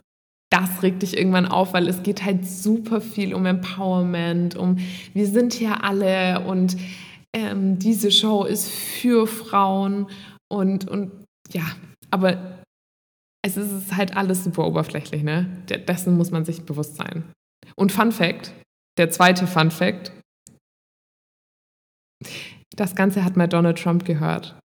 [0.52, 4.78] das regt dich irgendwann auf, weil es geht halt super viel um Empowerment, um
[5.14, 6.78] wir sind hier alle und
[7.34, 10.08] ähm, diese Show ist für Frauen
[10.52, 11.12] und, und
[11.54, 11.64] ja,
[12.12, 12.62] aber
[13.44, 15.64] es ist halt alles super oberflächlich, ne?
[15.70, 17.24] De- Dessen muss man sich bewusst sein.
[17.76, 18.54] Und Fun Fact,
[18.98, 20.12] der zweite Fun Fact,
[22.76, 24.60] das Ganze hat mal Donald Trump gehört.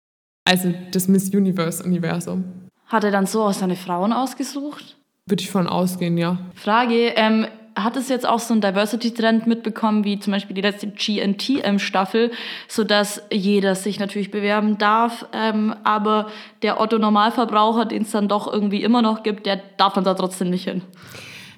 [0.48, 2.44] Also das Miss Universe-Universum.
[2.88, 4.98] Hat er dann so aus seine Frauen ausgesucht?
[5.28, 6.38] Würde ich von ausgehen, ja.
[6.54, 10.88] Frage, ähm, hat es jetzt auch so einen Diversity-Trend mitbekommen, wie zum Beispiel die letzte
[10.88, 12.32] GNTM-Staffel,
[12.68, 16.28] sodass jeder sich natürlich bewerben darf, ähm, aber
[16.62, 20.52] der Otto-Normalverbraucher, den es dann doch irgendwie immer noch gibt, der darf dann da trotzdem
[20.52, 20.84] nicht hin.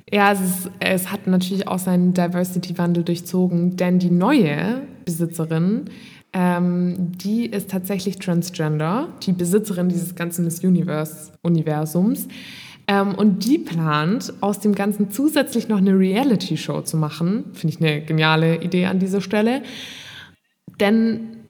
[0.10, 5.90] Ja, es, ist, es hat natürlich auch seinen Diversity-Wandel durchzogen, denn die neue Besitzerin,
[6.32, 12.30] ähm, die ist tatsächlich transgender, die Besitzerin dieses ganzen Miss Universe-Universums.
[12.88, 17.46] Ähm, und die plant, aus dem Ganzen zusätzlich noch eine Reality-Show zu machen.
[17.54, 19.62] Finde ich eine geniale Idee an dieser Stelle.
[20.80, 21.50] Denn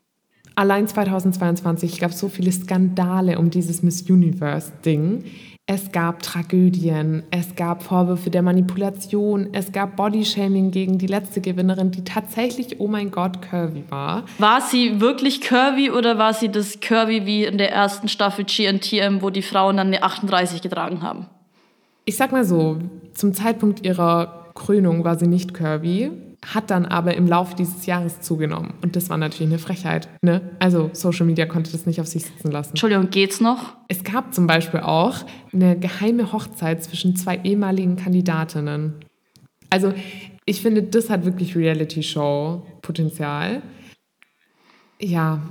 [0.56, 5.26] allein 2022 gab es so viele Skandale um dieses Miss Universe-Ding.
[5.69, 11.91] Es gab Tragödien, es gab Vorwürfe der Manipulation, es gab Bodyshaming gegen die letzte Gewinnerin,
[11.91, 14.23] die tatsächlich, oh mein Gott, curvy war.
[14.38, 19.21] War sie wirklich curvy oder war sie das curvy wie in der ersten Staffel GNTM,
[19.21, 21.25] wo die Frauen dann eine 38 getragen haben?
[22.06, 22.77] Ich sag mal so,
[23.13, 26.12] zum Zeitpunkt ihrer Krönung war sie nicht curvy,
[26.53, 28.73] hat dann aber im Laufe dieses Jahres zugenommen.
[28.81, 30.07] Und das war natürlich eine Frechheit.
[30.21, 30.41] Ne?
[30.60, 32.69] Also Social Media konnte das nicht auf sich sitzen lassen.
[32.71, 33.75] Entschuldigung, geht's noch?
[33.89, 35.17] Es gab zum Beispiel auch
[35.53, 38.95] eine geheime Hochzeit zwischen zwei ehemaligen Kandidatinnen.
[39.69, 39.93] Also
[40.45, 43.62] ich finde, das hat wirklich Reality-Show-Potenzial.
[44.99, 45.41] Ja,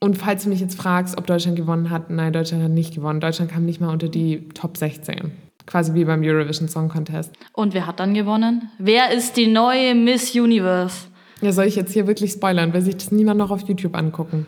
[0.00, 3.20] und falls du mich jetzt fragst, ob Deutschland gewonnen hat, nein, Deutschland hat nicht gewonnen.
[3.20, 5.32] Deutschland kam nicht mal unter die Top 16.
[5.68, 7.30] Quasi wie beim Eurovision Song Contest.
[7.52, 8.70] Und wer hat dann gewonnen?
[8.78, 11.08] Wer ist die neue Miss Universe?
[11.42, 12.72] Ja, soll ich jetzt hier wirklich spoilern?
[12.72, 14.46] Will sich das niemand noch auf YouTube angucken?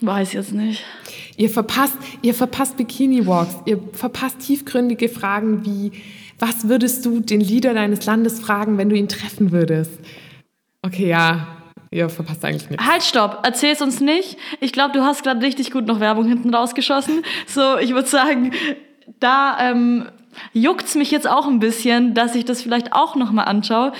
[0.00, 0.84] Weiß jetzt nicht.
[1.36, 5.90] Ihr verpasst, ihr verpasst Bikini-Walks, ihr verpasst tiefgründige Fragen wie,
[6.38, 9.98] was würdest du den Leader deines Landes fragen, wenn du ihn treffen würdest?
[10.82, 11.48] Okay, ja,
[11.90, 12.86] ihr verpasst eigentlich nichts.
[12.86, 14.36] Halt, stopp, erzähl's uns nicht.
[14.60, 17.24] Ich glaube, du hast gerade richtig gut noch Werbung hinten rausgeschossen.
[17.48, 18.52] So, ich würde sagen,
[19.18, 20.06] da ähm,
[20.52, 23.92] juckt's mich jetzt auch ein bisschen, dass ich das vielleicht auch noch mal anschaue.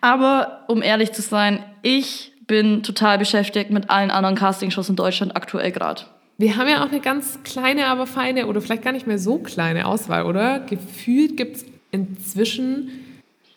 [0.00, 5.36] Aber um ehrlich zu sein, ich bin total beschäftigt mit allen anderen Castingshows in Deutschland
[5.36, 6.02] aktuell gerade.
[6.38, 9.38] Wir haben ja auch eine ganz kleine, aber feine oder vielleicht gar nicht mehr so
[9.38, 10.60] kleine Auswahl, oder?
[10.60, 12.90] Gefühlt gibt es inzwischen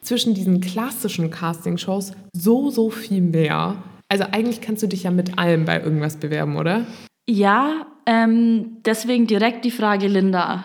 [0.02, 3.78] zwischen diesen klassischen Castingshows so, so viel mehr.
[4.08, 6.86] Also eigentlich kannst du dich ja mit allem bei irgendwas bewerben, oder?
[7.28, 10.64] Ja, ähm, deswegen direkt die Frage, Linda.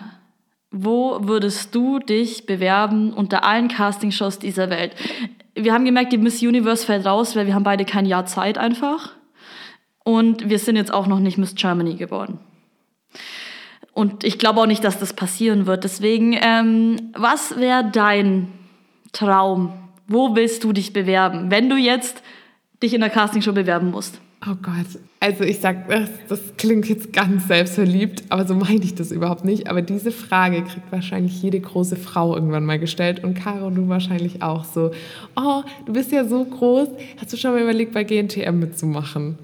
[0.71, 4.95] Wo würdest du dich bewerben unter allen Castingshows dieser Welt?
[5.53, 8.57] Wir haben gemerkt, die Miss Universe fällt raus, weil wir haben beide kein Jahr Zeit
[8.57, 9.11] einfach.
[10.05, 12.39] Und wir sind jetzt auch noch nicht Miss Germany geworden.
[13.93, 15.83] und ich glaube auch nicht, dass das passieren wird.
[15.83, 18.47] Deswegen, ähm, was wäre dein
[19.11, 19.73] Traum?
[20.07, 22.23] Wo willst du dich bewerben, wenn du jetzt
[22.81, 24.21] dich in der Castingshow bewerben musst?
[24.43, 28.95] Oh Gott, also ich sag, das, das klingt jetzt ganz selbstverliebt, aber so meine ich
[28.95, 29.69] das überhaupt nicht.
[29.69, 34.41] Aber diese Frage kriegt wahrscheinlich jede große Frau irgendwann mal gestellt und Caro, du wahrscheinlich
[34.41, 34.89] auch so.
[35.35, 39.37] Oh, du bist ja so groß, hast du schon mal überlegt, bei GNTM mitzumachen?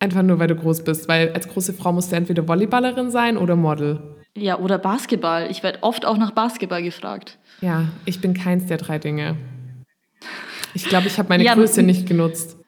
[0.00, 3.36] Einfach nur, weil du groß bist, weil als große Frau musst du entweder Volleyballerin sein
[3.36, 4.00] oder Model.
[4.36, 5.48] Ja, oder Basketball.
[5.52, 7.38] Ich werde oft auch nach Basketball gefragt.
[7.60, 9.36] Ja, ich bin keins der drei Dinge.
[10.74, 12.59] Ich glaube, ich habe meine ja, Größe nicht genutzt.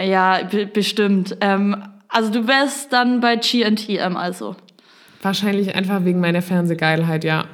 [0.00, 0.40] Ja,
[0.72, 1.36] bestimmt.
[1.40, 4.56] Ähm, also du wärst dann bei GNTM also.
[5.22, 7.44] Wahrscheinlich einfach wegen meiner Fernsehgeilheit, ja.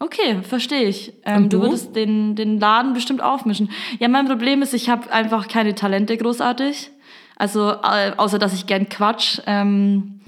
[0.00, 1.12] Okay, verstehe ich.
[1.26, 1.58] Ähm, du?
[1.58, 1.62] du?
[1.64, 3.70] würdest den, den Laden bestimmt aufmischen.
[3.98, 6.90] Ja, mein Problem ist, ich habe einfach keine Talente großartig.
[7.36, 9.40] Also äh, außer dass ich gern quatsch.
[9.46, 10.20] Ähm,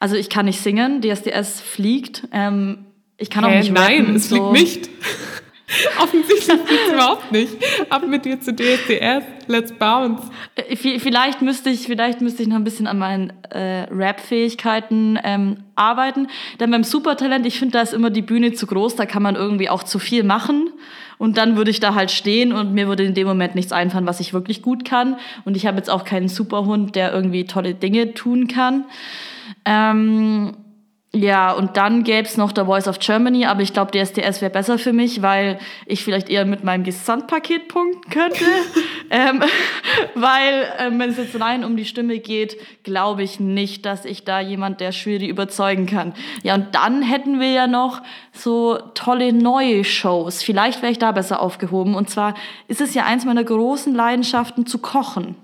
[0.00, 2.28] also ich kann nicht singen, DSDS fliegt.
[2.32, 4.52] Ähm, ich kann Hä, auch nicht Nein, rappen, es so.
[4.52, 4.90] fliegt nicht.
[6.00, 7.52] Offensichtlich es überhaupt nicht.
[7.90, 10.22] Ab mit dir zu DSDS, let's bounce.
[10.54, 15.64] Äh, vielleicht müsste ich, vielleicht müsste ich noch ein bisschen an meinen äh, Rap-Fähigkeiten ähm,
[15.74, 16.28] arbeiten.
[16.60, 19.34] Denn beim Supertalent, ich finde, da ist immer die Bühne zu groß, da kann man
[19.34, 20.70] irgendwie auch zu viel machen.
[21.18, 24.06] Und dann würde ich da halt stehen und mir würde in dem Moment nichts einfallen,
[24.06, 25.16] was ich wirklich gut kann.
[25.44, 28.84] Und ich habe jetzt auch keinen Superhund, der irgendwie tolle Dinge tun kann.
[29.64, 30.56] Ähm,
[31.16, 34.50] ja, und dann gäbe es noch The Voice of Germany, aber ich glaube, DSDS wäre
[34.50, 38.44] besser für mich, weil ich vielleicht eher mit meinem Gesamtpaket punkten könnte.
[39.10, 39.42] ähm,
[40.14, 44.24] weil, ähm, wenn es jetzt rein um die Stimme geht, glaube ich nicht, dass ich
[44.24, 46.12] da jemand der Jury überzeugen kann.
[46.42, 48.02] Ja, und dann hätten wir ja noch
[48.32, 50.42] so tolle neue Shows.
[50.42, 51.94] Vielleicht wäre ich da besser aufgehoben.
[51.94, 52.34] Und zwar
[52.68, 55.34] ist es ja eins meiner großen Leidenschaften zu kochen.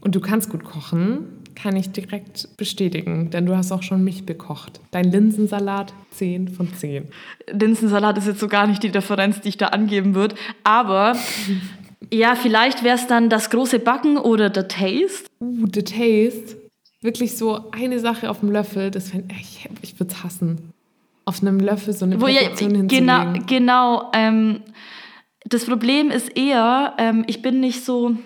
[0.00, 4.26] Und du kannst gut kochen kann ich direkt bestätigen, denn du hast auch schon mich
[4.26, 4.80] bekocht.
[4.90, 7.08] Dein Linsensalat 10 von 10.
[7.50, 11.16] Linsensalat ist jetzt so gar nicht die Differenz, die ich da angeben würde, aber
[12.12, 15.24] ja, vielleicht wäre es dann das große Backen oder The Taste.
[15.40, 16.56] Uh, The Taste.
[17.00, 20.72] Wirklich so eine Sache auf dem Löffel, das fänd, ich, ich würde es hassen.
[21.26, 24.60] Auf einem Löffel so eine Perfektion ja, Genau, genau ähm,
[25.44, 28.16] das Problem ist eher, ähm, ich bin nicht so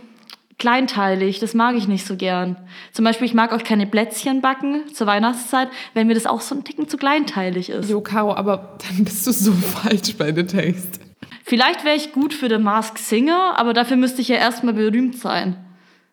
[0.59, 2.57] kleinteilig, das mag ich nicht so gern.
[2.93, 6.55] Zum Beispiel, ich mag auch keine Plätzchen backen zur Weihnachtszeit, wenn mir das auch so
[6.55, 7.89] ein Ticken zu kleinteilig ist.
[7.89, 11.01] Jo, Caro, aber dann bist du so falsch bei The Taste.
[11.45, 15.17] Vielleicht wäre ich gut für The Mask Singer, aber dafür müsste ich ja erstmal berühmt
[15.17, 15.57] sein.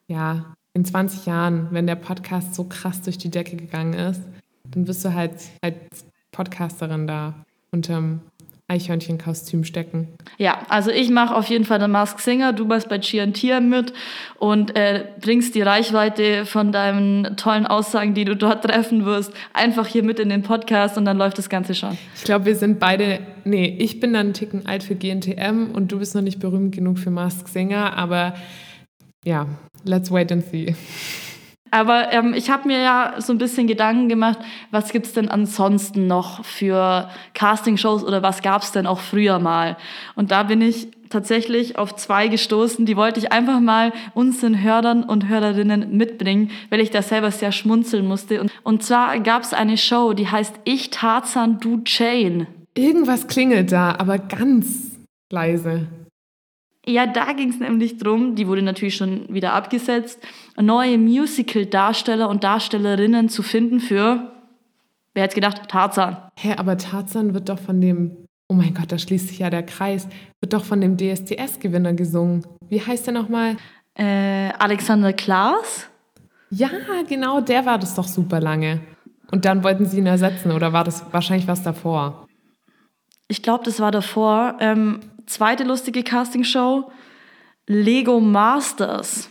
[0.08, 4.22] Ja, in 20 Jahren, wenn der Podcast so krass durch die Decke gegangen ist,
[4.70, 7.34] dann wirst du halt als Podcasterin da
[7.72, 8.22] unterm
[8.68, 10.08] Eichhörnchenkostüm stecken.
[10.38, 13.94] Ja, also ich mache auf jeden Fall den Mask Singer, du bist bei Chiantia mit
[14.40, 19.86] und äh, bringst die Reichweite von deinen tollen Aussagen, die du dort treffen wirst, einfach
[19.86, 21.96] hier mit in den Podcast und dann läuft das Ganze schon.
[22.16, 25.92] Ich glaube, wir sind beide, nee, ich bin dann einen Ticken alt für GNTM und
[25.92, 28.34] du bist noch nicht berühmt genug für Mask Singer, aber
[29.24, 29.46] ja,
[29.84, 30.76] let's wait and see.
[31.76, 34.40] Aber ähm, ich habe mir ja so ein bisschen Gedanken gemacht,
[34.72, 39.40] was gibt es denn ansonsten noch für Castingshows oder was gab es denn auch früher
[39.40, 39.76] mal?
[40.16, 45.04] Und da bin ich tatsächlich auf zwei gestoßen, die wollte ich einfach mal unseren Hörern
[45.04, 48.40] und Hörerinnen mitbringen, weil ich da selber sehr schmunzeln musste.
[48.40, 52.48] Und, und zwar gab es eine Show, die heißt Ich Tarzan, du Jane.
[52.74, 54.98] Irgendwas klingelt da, aber ganz
[55.30, 55.88] leise.
[56.88, 60.20] Ja, da ging es nämlich drum, die wurde natürlich schon wieder abgesetzt,
[60.60, 64.32] neue Musical-Darsteller und Darstellerinnen zu finden für,
[65.14, 66.18] wer hätte gedacht, Tarzan.
[66.38, 69.64] Hä, aber Tarzan wird doch von dem, oh mein Gott, da schließt sich ja der
[69.64, 70.08] Kreis,
[70.40, 72.46] wird doch von dem DSDS-Gewinner gesungen.
[72.70, 73.58] Wie heißt der nochmal?
[73.96, 75.90] Äh, Alexander Klaas?
[76.52, 76.70] Ja,
[77.08, 78.82] genau, der war das doch super lange.
[79.32, 82.28] Und dann wollten sie ihn ersetzen oder war das wahrscheinlich was davor?
[83.28, 84.58] Ich glaube, das war davor.
[84.60, 86.92] Ähm, zweite lustige Castingshow,
[87.68, 89.30] Lego Masters.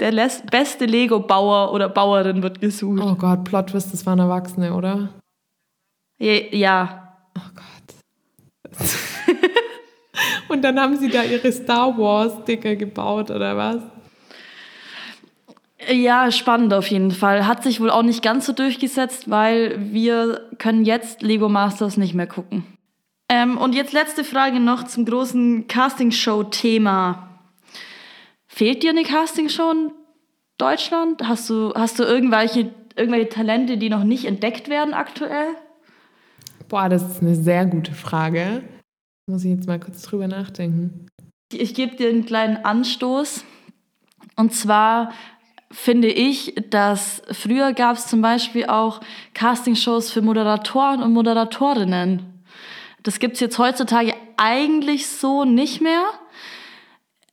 [0.00, 0.12] Der
[0.50, 3.02] beste Lego-Bauer oder Bauerin wird gesucht.
[3.02, 5.08] Oh Gott, Plot Twist, das waren Erwachsene, oder?
[6.18, 7.16] Ja.
[7.36, 8.78] Oh Gott.
[10.48, 13.82] Und dann haben sie da ihre Star Wars-Sticker gebaut, oder was?
[15.90, 17.46] Ja, spannend auf jeden Fall.
[17.46, 22.14] Hat sich wohl auch nicht ganz so durchgesetzt, weil wir können jetzt Lego Masters nicht
[22.14, 22.64] mehr gucken.
[23.28, 27.28] Ähm, und jetzt letzte Frage noch zum großen Castingshow-Thema.
[28.46, 29.92] Fehlt dir eine Castingshow in
[30.56, 31.22] Deutschland?
[31.22, 35.54] Hast du, hast du irgendwelche, irgendwelche Talente, die noch nicht entdeckt werden aktuell?
[36.68, 38.62] Boah, das ist eine sehr gute Frage.
[39.26, 41.06] Muss ich jetzt mal kurz drüber nachdenken.
[41.52, 43.44] Ich, ich gebe dir einen kleinen Anstoß.
[44.36, 45.12] Und zwar
[45.70, 49.00] finde ich, dass früher gab es zum Beispiel auch
[49.34, 52.37] Castingshows für Moderatoren und Moderatorinnen.
[53.08, 56.02] Das gibt es jetzt heutzutage eigentlich so nicht mehr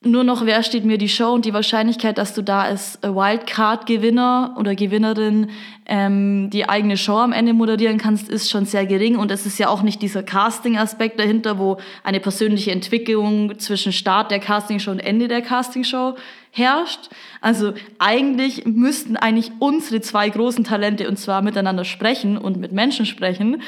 [0.06, 4.56] nur noch, wer steht mir die Show und die Wahrscheinlichkeit, dass du da als Wildcard-Gewinner
[4.58, 5.50] oder Gewinnerin
[5.86, 9.18] ähm, die eigene Show am Ende moderieren kannst, ist schon sehr gering.
[9.18, 14.32] Und es ist ja auch nicht dieser Casting-Aspekt dahinter, wo eine persönliche Entwicklung zwischen Start
[14.32, 16.16] der Castingshow und Ende der Castingshow
[16.52, 17.10] herrscht.
[17.42, 23.06] Also eigentlich müssten eigentlich unsere zwei großen Talente und zwar miteinander sprechen und mit Menschen
[23.08, 23.62] sprechen.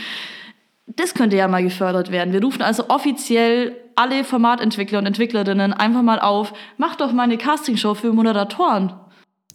[0.95, 2.33] Das könnte ja mal gefördert werden.
[2.33, 7.37] Wir rufen also offiziell alle Formatentwickler und Entwicklerinnen einfach mal auf, macht doch mal eine
[7.37, 8.93] Castingshow für Moderatoren.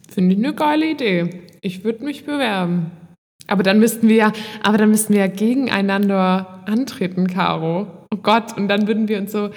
[0.09, 1.42] Finde ich eine geile Idee.
[1.62, 2.90] Ich würde mich bewerben.
[3.47, 7.87] Aber dann müssten wir ja, aber dann müssten wir ja gegeneinander antreten, Caro.
[8.12, 9.51] Oh Gott, und dann würden wir uns so,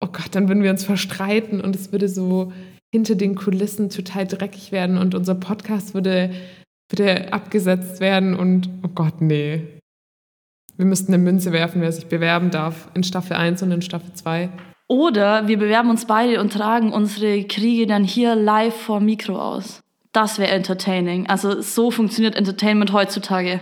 [0.00, 2.52] oh Gott, dann würden wir uns verstreiten und es würde so
[2.92, 6.30] hinter den Kulissen total dreckig werden und unser Podcast würde,
[6.90, 9.62] würde abgesetzt werden und oh Gott, nee.
[10.82, 14.14] Wir müssten eine Münze werfen, wer sich bewerben darf in Staffel 1 und in Staffel
[14.14, 14.50] 2.
[14.88, 19.78] Oder wir bewerben uns beide und tragen unsere Kriege dann hier live vor Mikro aus.
[20.10, 21.28] Das wäre entertaining.
[21.28, 23.60] Also so funktioniert Entertainment heutzutage.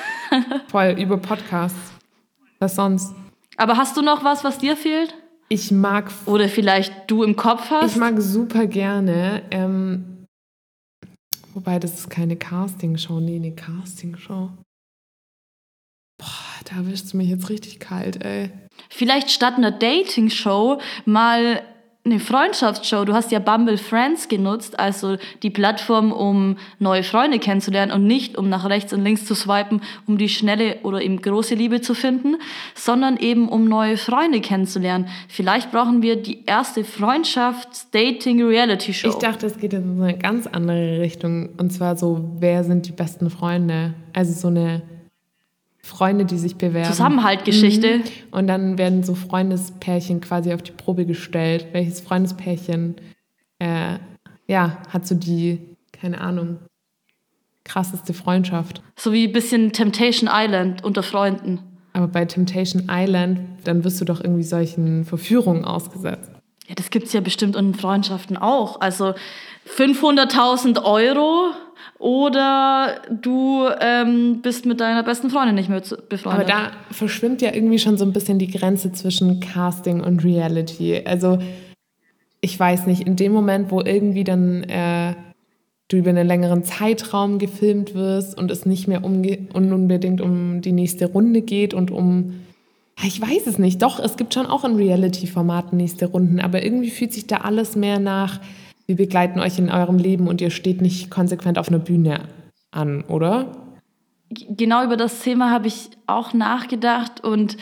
[0.68, 1.92] Voll, über Podcasts.
[2.58, 3.14] Was sonst?
[3.58, 5.14] Aber hast du noch was, was dir fehlt?
[5.50, 6.10] Ich mag.
[6.24, 7.92] Oder vielleicht du im Kopf hast?
[7.92, 9.42] Ich mag super gerne.
[9.50, 10.24] Ähm,
[11.52, 13.20] wobei, das ist keine Castingshow.
[13.20, 14.52] Nee, eine Castingshow.
[16.18, 16.26] Boah,
[16.64, 18.50] da erwischt du mich jetzt richtig kalt, ey.
[18.88, 21.62] Vielleicht statt einer Dating-Show mal
[22.06, 23.04] eine Freundschaftsshow.
[23.04, 28.38] Du hast ja Bumble Friends genutzt, also die Plattform, um neue Freunde kennenzulernen und nicht,
[28.38, 31.94] um nach rechts und links zu swipen, um die schnelle oder eben große Liebe zu
[31.94, 32.36] finden,
[32.74, 35.08] sondern eben, um neue Freunde kennenzulernen.
[35.28, 39.08] Vielleicht brauchen wir die erste Freundschafts-Dating-Reality-Show.
[39.08, 41.48] Ich dachte, es geht in eine ganz andere Richtung.
[41.58, 43.94] Und zwar so, wer sind die besten Freunde?
[44.12, 44.82] Also so eine
[45.86, 46.90] Freunde, die sich bewerben.
[46.90, 47.98] Zusammenhaltgeschichte.
[47.98, 48.02] Mhm.
[48.32, 51.68] Und dann werden so Freundespärchen quasi auf die Probe gestellt.
[51.72, 52.96] Welches Freundespärchen
[53.60, 53.98] äh,
[54.48, 56.58] ja, hat so die, keine Ahnung,
[57.64, 58.82] krasseste Freundschaft.
[58.96, 61.60] So wie ein bisschen Temptation Island unter Freunden.
[61.92, 66.30] Aber bei Temptation Island, dann wirst du doch irgendwie solchen Verführungen ausgesetzt.
[66.68, 68.80] Ja, das gibt es ja bestimmt in Freundschaften auch.
[68.80, 69.14] Also
[69.76, 71.52] 500.000 Euro
[71.98, 76.24] oder du ähm, bist mit deiner besten Freundin nicht mehr befreundet.
[76.24, 81.02] Aber da verschwimmt ja irgendwie schon so ein bisschen die Grenze zwischen Casting und Reality.
[81.04, 81.38] Also
[82.40, 85.14] ich weiß nicht, in dem Moment, wo irgendwie dann äh,
[85.88, 91.06] du über einen längeren Zeitraum gefilmt wirst und es nicht mehr unbedingt um die nächste
[91.06, 92.40] Runde geht und um
[93.04, 93.82] ich weiß es nicht.
[93.82, 97.76] Doch, es gibt schon auch in Reality-Formaten nächste Runden, aber irgendwie fühlt sich da alles
[97.76, 98.40] mehr nach
[98.86, 102.28] wir begleiten euch in eurem Leben und ihr steht nicht konsequent auf einer Bühne
[102.70, 103.52] an, oder?
[104.30, 107.56] Genau über das Thema habe ich auch nachgedacht und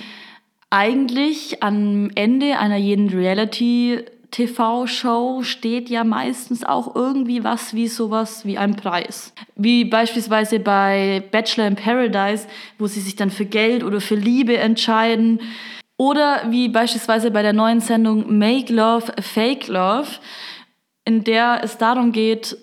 [0.70, 8.44] eigentlich am Ende einer jeden Reality TV-Show steht ja meistens auch irgendwie was wie sowas
[8.44, 9.32] wie ein Preis.
[9.54, 14.56] Wie beispielsweise bei Bachelor in Paradise, wo sie sich dann für Geld oder für Liebe
[14.56, 15.40] entscheiden.
[15.96, 20.08] Oder wie beispielsweise bei der neuen Sendung Make Love, Fake Love,
[21.04, 22.56] in der es darum geht,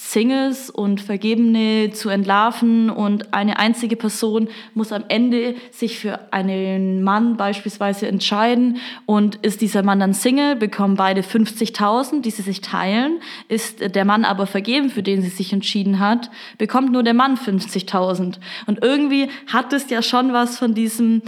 [0.00, 7.02] Singles und Vergebene zu entlarven und eine einzige Person muss am Ende sich für einen
[7.02, 12.62] Mann beispielsweise entscheiden und ist dieser Mann dann Single, bekommen beide 50.000, die sie sich
[12.62, 17.14] teilen, ist der Mann aber vergeben, für den sie sich entschieden hat, bekommt nur der
[17.14, 21.22] Mann 50.000 und irgendwie hat es ja schon was von diesem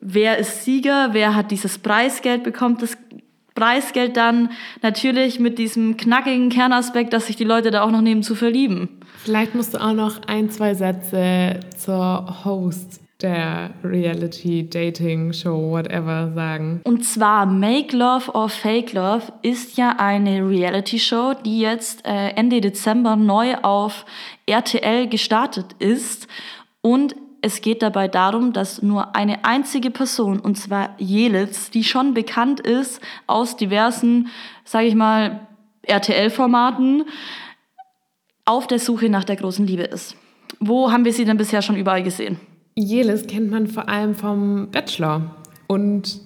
[0.00, 1.08] Wer ist Sieger?
[1.10, 2.82] Wer hat dieses Preisgeld bekommt?
[2.82, 2.96] Das
[3.58, 4.50] Preisgeld dann
[4.82, 9.00] natürlich mit diesem knackigen Kernaspekt, dass sich die Leute da auch noch nebenzu verlieben.
[9.24, 16.30] Vielleicht musst du auch noch ein, zwei Sätze zur Host der Reality Dating Show, whatever,
[16.36, 16.80] sagen.
[16.84, 22.28] Und zwar Make Love or Fake Love ist ja eine Reality Show, die jetzt äh,
[22.36, 24.06] Ende Dezember neu auf
[24.46, 26.28] RTL gestartet ist.
[26.80, 27.16] Und
[27.48, 32.60] es geht dabei darum, dass nur eine einzige Person, und zwar Jelitz, die schon bekannt
[32.60, 34.28] ist aus diversen,
[34.64, 35.46] sage ich mal,
[35.82, 37.04] RTL-Formaten,
[38.44, 40.14] auf der Suche nach der großen Liebe ist.
[40.60, 42.38] Wo haben wir sie denn bisher schon überall gesehen?
[42.74, 45.34] Jelis kennt man vor allem vom Bachelor.
[45.66, 46.20] Und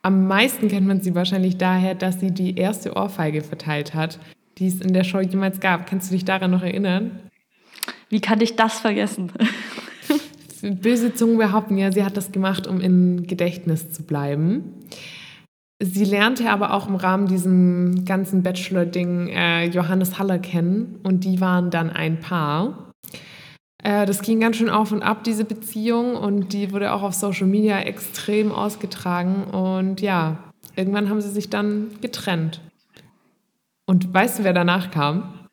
[0.00, 4.18] am meisten kennt man sie wahrscheinlich daher, dass sie die erste Ohrfeige verteilt hat,
[4.56, 5.86] die es in der Show jemals gab.
[5.86, 7.20] Kannst du dich daran noch erinnern?
[8.08, 9.32] Wie kann ich das vergessen?
[10.62, 14.74] Böse Zungen behaupten ja, sie hat das gemacht, um im Gedächtnis zu bleiben.
[15.82, 21.40] Sie lernte aber auch im Rahmen diesem ganzen Bachelor-Ding äh, Johannes Haller kennen und die
[21.40, 22.92] waren dann ein Paar.
[23.82, 27.14] Äh, das ging ganz schön auf und ab, diese Beziehung, und die wurde auch auf
[27.14, 29.44] Social Media extrem ausgetragen.
[29.44, 30.38] Und ja,
[30.76, 32.60] irgendwann haben sie sich dann getrennt.
[33.86, 35.48] Und weißt du, wer danach kam?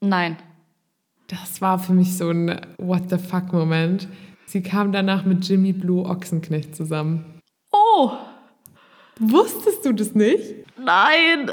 [0.00, 0.36] Nein.
[1.28, 4.08] Das war für mich so ein What the fuck-Moment.
[4.46, 7.40] Sie kam danach mit Jimmy Blue Ochsenknecht zusammen.
[7.72, 8.10] Oh!
[9.18, 10.42] Wusstest du das nicht?
[10.78, 11.50] Nein!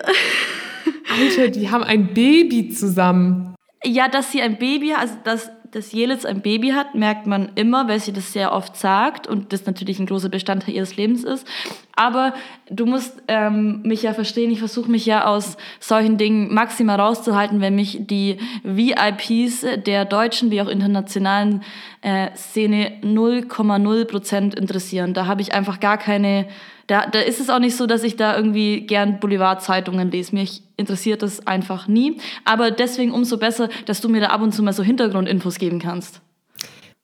[1.09, 3.55] Alter, die haben ein Baby zusammen.
[3.83, 7.87] Ja, dass sie ein Baby, also dass dass Jelitz ein Baby hat, merkt man immer,
[7.87, 11.47] weil sie das sehr oft sagt und das natürlich ein großer Bestandteil ihres Lebens ist.
[11.95, 12.33] Aber
[12.69, 17.61] du musst ähm, mich ja verstehen, ich versuche mich ja aus solchen Dingen maximal rauszuhalten,
[17.61, 21.63] wenn mich die VIPs der deutschen wie auch internationalen
[22.01, 25.13] äh, Szene 0,0 Prozent interessieren.
[25.13, 26.47] Da habe ich einfach gar keine
[26.91, 30.35] da, da ist es auch nicht so, dass ich da irgendwie gern Boulevardzeitungen lese.
[30.35, 32.17] Mich interessiert das einfach nie.
[32.43, 35.79] Aber deswegen umso besser, dass du mir da ab und zu mal so Hintergrundinfos geben
[35.79, 36.21] kannst.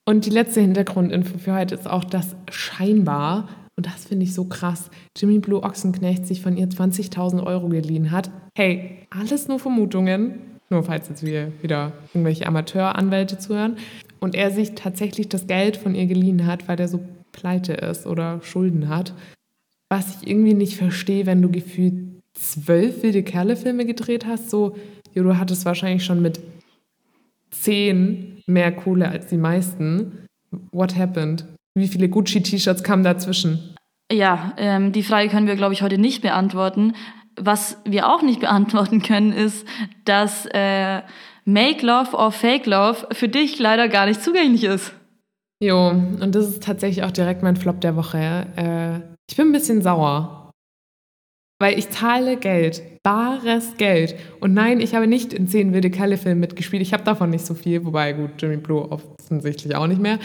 [0.04, 4.44] Und die letzte Hintergrundinfo für heute ist auch, dass scheinbar, und das finde ich so
[4.44, 8.30] krass, Jimmy Blue Ochsenknecht sich von ihr 20.000 Euro geliehen hat.
[8.56, 10.40] Hey, alles nur Vermutungen.
[10.70, 13.76] Nur falls jetzt wir wieder irgendwelche Amateuranwälte zuhören.
[14.20, 17.00] Und er sich tatsächlich das Geld von ihr geliehen hat, weil er so
[17.32, 19.14] pleite ist oder Schulden hat.
[19.90, 24.76] Was ich irgendwie nicht verstehe, wenn du gefühlt zwölf wilde Kerle-Filme gedreht hast, so,
[25.14, 26.40] ja, du hattest wahrscheinlich schon mit
[27.50, 30.26] zehn mehr Kohle als die meisten.
[30.72, 31.44] What happened?
[31.74, 33.74] Wie viele Gucci-T-Shirts kamen dazwischen?
[34.10, 36.94] Ja, ähm, die Frage können wir, glaube ich, heute nicht beantworten.
[37.38, 39.66] Was wir auch nicht beantworten können, ist,
[40.04, 41.02] dass äh,
[41.44, 44.92] Make Love or Fake Love für dich leider gar nicht zugänglich ist.
[45.60, 48.46] Jo, und das ist tatsächlich auch direkt mein Flop der Woche.
[48.56, 50.37] Äh, ich bin ein bisschen sauer,
[51.58, 54.14] weil ich zahle Geld, bares Geld.
[54.40, 56.82] Und nein, ich habe nicht in zehn wilde Kalle-Filmen mitgespielt.
[56.82, 60.18] Ich habe davon nicht so viel, wobei gut, Jimmy Blue offensichtlich auch nicht mehr.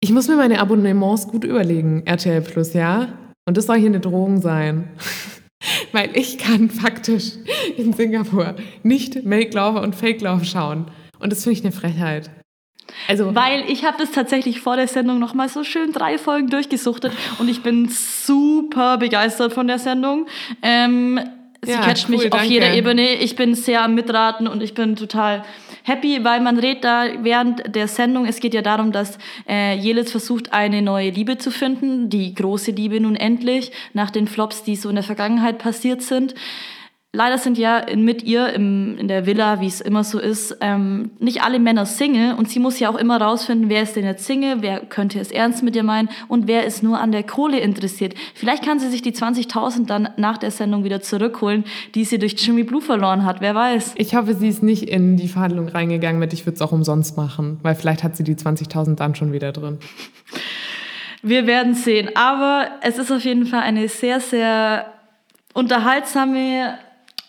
[0.00, 3.08] Ich muss mir meine Abonnements gut überlegen, RTL Plus, ja?
[3.46, 4.90] Und das soll hier eine Drohung sein.
[5.92, 7.32] Weil ich kann faktisch
[7.76, 10.86] in Singapur nicht Make Love und Fake Love schauen.
[11.18, 12.30] Und das finde ich eine Frechheit.
[13.06, 16.48] Also, Weil ich habe das tatsächlich vor der Sendung noch mal so schön drei Folgen
[16.48, 20.26] durchgesuchtet und ich bin super begeistert von der Sendung.
[20.62, 21.20] Ähm,
[21.62, 23.14] sie ja, catcht cool, mich auf jeder Ebene.
[23.14, 25.44] Ich bin sehr am Mitraten und ich bin total
[25.84, 29.18] happy, weil man redet da während der Sendung, es geht ja darum, dass
[29.48, 34.28] äh, Jelitz versucht, eine neue Liebe zu finden, die große Liebe nun endlich, nach den
[34.28, 36.34] Flops, die so in der Vergangenheit passiert sind.
[37.18, 41.10] Leider sind ja mit ihr im, in der Villa, wie es immer so ist, ähm,
[41.18, 44.24] nicht alle Männer Single und sie muss ja auch immer rausfinden, wer ist denn jetzt
[44.24, 47.58] Single, wer könnte es ernst mit ihr meinen und wer ist nur an der Kohle
[47.58, 48.14] interessiert.
[48.34, 51.64] Vielleicht kann sie sich die 20.000 dann nach der Sendung wieder zurückholen,
[51.96, 53.94] die sie durch Jimmy Blue verloren hat, wer weiß.
[53.96, 57.16] Ich hoffe, sie ist nicht in die Verhandlung reingegangen mit, ich würde es auch umsonst
[57.16, 59.78] machen, weil vielleicht hat sie die 20.000 dann schon wieder drin.
[61.22, 64.86] Wir werden sehen, aber es ist auf jeden Fall eine sehr, sehr
[65.52, 66.78] unterhaltsame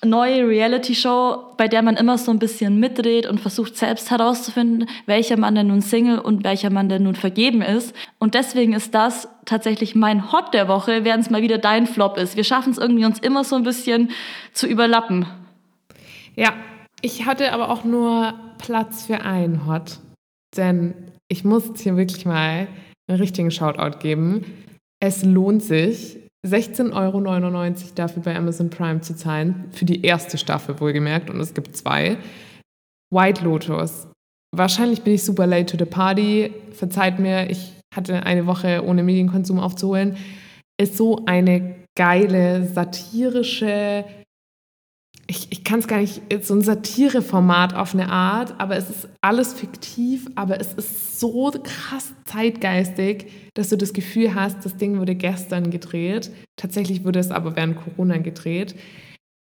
[0.03, 5.37] neue Reality-Show, bei der man immer so ein bisschen mitdreht und versucht selbst herauszufinden, welcher
[5.37, 7.93] Mann denn nun Single und welcher Mann denn nun vergeben ist.
[8.17, 12.17] Und deswegen ist das tatsächlich mein Hot der Woche, während es mal wieder dein Flop
[12.17, 12.37] ist.
[12.37, 14.11] Wir schaffen es irgendwie, uns immer so ein bisschen
[14.53, 15.25] zu überlappen.
[16.35, 16.53] Ja,
[17.01, 19.99] ich hatte aber auch nur Platz für einen Hot,
[20.55, 20.93] denn
[21.27, 22.67] ich muss hier wirklich mal
[23.07, 24.45] einen richtigen Shoutout geben.
[25.01, 26.17] Es lohnt sich,
[26.47, 31.53] 16,99 Euro dafür bei Amazon Prime zu zahlen, für die erste Staffel wohlgemerkt, und es
[31.53, 32.17] gibt zwei.
[33.13, 34.07] White Lotus.
[34.55, 36.53] Wahrscheinlich bin ich super late to the party.
[36.71, 40.17] Verzeiht mir, ich hatte eine Woche ohne Medienkonsum aufzuholen.
[40.79, 44.05] Ist so eine geile, satirische,
[45.29, 49.07] ich, ich kann es gar nicht, so ein Satireformat auf eine Art, aber es ist
[49.21, 54.97] alles fiktiv, aber es ist so krass zeitgeistig, dass du das Gefühl hast, das Ding
[54.97, 56.31] wurde gestern gedreht.
[56.55, 58.75] Tatsächlich wurde es aber während Corona gedreht.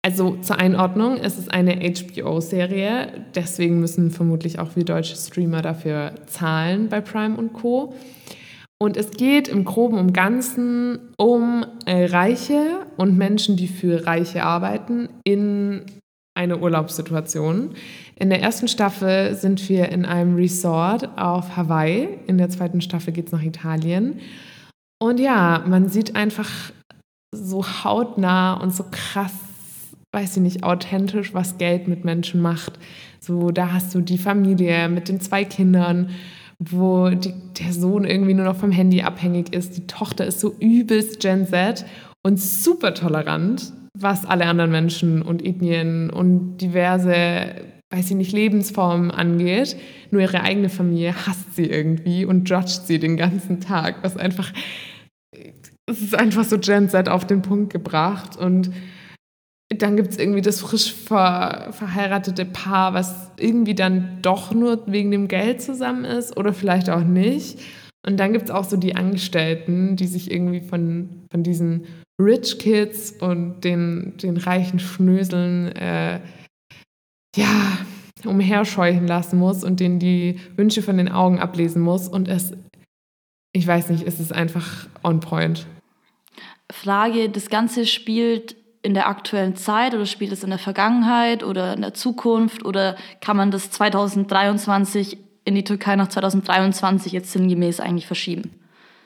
[0.03, 6.15] Also zur Einordnung, es ist eine HBO-Serie, deswegen müssen vermutlich auch wir deutsche Streamer dafür
[6.27, 7.95] zahlen bei Prime und Co.
[8.81, 14.43] Und es geht im Groben und Ganzen um äh, Reiche und Menschen, die für Reiche
[14.43, 15.87] arbeiten, in
[16.37, 17.75] einer Urlaubssituation.
[18.17, 22.09] In der ersten Staffel sind wir in einem Resort auf Hawaii.
[22.27, 24.21] In der zweiten Staffel geht es nach Italien.
[25.01, 26.51] Und ja, man sieht einfach
[27.35, 29.35] so hautnah und so krass,
[30.13, 32.79] weiß ich nicht, authentisch, was Geld mit Menschen macht.
[33.21, 36.11] So, da hast du die Familie mit den zwei Kindern
[36.71, 39.77] wo die, der Sohn irgendwie nur noch vom Handy abhängig ist.
[39.77, 41.85] Die Tochter ist so übelst Gen Z
[42.23, 47.15] und super tolerant, was alle anderen Menschen und Ethnien und diverse,
[47.91, 49.77] weiß ich nicht, Lebensformen angeht.
[50.11, 54.53] Nur ihre eigene Familie hasst sie irgendwie und judgt sie den ganzen Tag, was einfach,
[55.87, 58.71] es ist einfach so Gen Z auf den Punkt gebracht und
[59.71, 65.11] dann gibt es irgendwie das frisch ver verheiratete Paar, was irgendwie dann doch nur wegen
[65.11, 67.59] dem Geld zusammen ist oder vielleicht auch nicht.
[68.07, 71.87] Und dann gibt es auch so die Angestellten, die sich irgendwie von, von diesen
[72.21, 76.21] Rich Kids und den, den reichen Schnöseln äh,
[77.35, 77.79] ja,
[78.25, 82.07] umherscheuchen lassen muss und denen die Wünsche von den Augen ablesen muss.
[82.07, 82.53] Und es,
[83.53, 85.67] ich weiß nicht, es ist einfach on point.
[86.71, 91.73] Frage, das Ganze spielt in der aktuellen Zeit oder spielt es in der Vergangenheit oder
[91.75, 95.17] in der Zukunft oder kann man das 2023
[95.47, 98.51] in die Türkei nach 2023 jetzt sinngemäß eigentlich verschieben?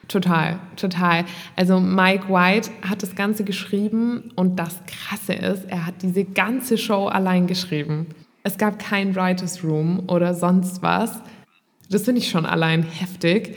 [0.08, 1.24] Total, total.
[1.54, 6.76] Also Mike White hat das Ganze geschrieben und das Krasse ist, er hat diese ganze
[6.76, 8.06] Show allein geschrieben.
[8.42, 11.22] Es gab kein Writers Room oder sonst was.
[11.88, 13.56] Das finde ich schon allein heftig.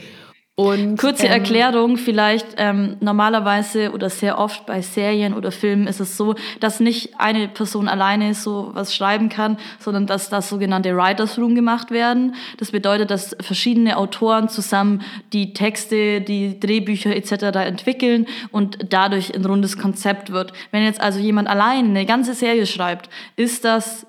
[0.54, 5.98] Und, Kurze ähm, Erklärung, vielleicht ähm, normalerweise oder sehr oft bei Serien oder Filmen ist
[5.98, 10.94] es so, dass nicht eine Person alleine so was schreiben kann, sondern dass das sogenannte
[10.94, 12.34] Writers Room gemacht werden.
[12.58, 15.00] Das bedeutet, dass verschiedene Autoren zusammen
[15.32, 17.32] die Texte, die Drehbücher etc.
[17.66, 20.52] entwickeln und dadurch ein rundes Konzept wird.
[20.70, 24.06] Wenn jetzt also jemand allein eine ganze Serie schreibt, ist das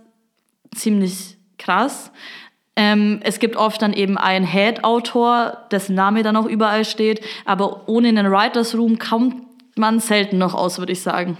[0.75, 2.11] ziemlich krass.
[2.75, 7.87] Ähm, es gibt oft dann eben einen Head-Autor, dessen Name dann auch überall steht, aber
[7.87, 9.35] ohne einen Writers Room kommt
[9.75, 11.37] man selten noch aus, würde ich sagen.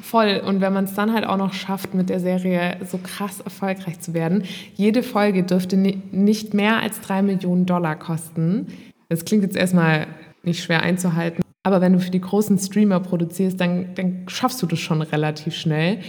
[0.00, 0.42] Voll.
[0.44, 4.00] Und wenn man es dann halt auch noch schafft, mit der Serie so krass erfolgreich
[4.00, 8.68] zu werden, jede Folge dürfte nicht mehr als drei Millionen Dollar kosten.
[9.08, 10.06] Das klingt jetzt erstmal
[10.42, 11.42] nicht schwer einzuhalten.
[11.62, 15.54] Aber wenn du für die großen Streamer produzierst, dann, dann schaffst du das schon relativ
[15.54, 16.00] schnell.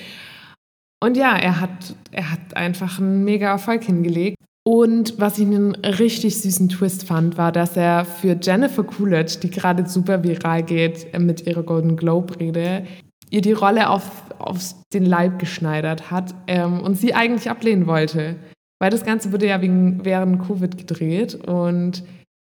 [1.04, 4.38] Und ja, er hat, er hat einfach einen mega Erfolg hingelegt.
[4.66, 9.50] Und was ich einen richtig süßen Twist fand, war, dass er für Jennifer Coolidge, die
[9.50, 12.86] gerade super viral geht mit ihrer Golden Globe-Rede,
[13.30, 14.60] ihr die Rolle auf, auf
[14.94, 18.38] den Leib geschneidert hat ähm, und sie eigentlich ablehnen wollte.
[18.80, 22.06] Weil das Ganze wurde ja wegen, während Covid gedreht und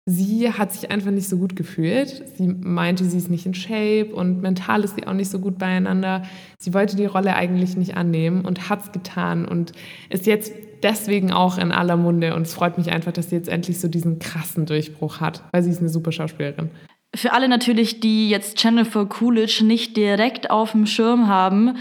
[0.10, 2.24] sie hat sich einfach nicht so gut gefühlt.
[2.38, 5.60] Sie meinte, sie ist nicht in Shape und mental ist sie auch nicht so gut
[5.60, 6.24] beieinander.
[6.58, 9.74] Sie wollte die Rolle eigentlich nicht annehmen und hat es getan und
[10.10, 12.36] ist jetzt deswegen auch in aller Munde.
[12.36, 15.62] Und es freut mich einfach, dass sie jetzt endlich so diesen krassen Durchbruch hat, weil
[15.64, 16.72] sie ist eine super Schauspielerin.
[17.16, 21.78] Für alle natürlich, die jetzt Jennifer Coolidge nicht direkt auf dem Schirm haben,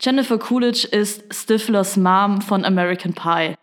[0.00, 3.54] Jennifer Coolidge ist Stiflers Mom von American Pie.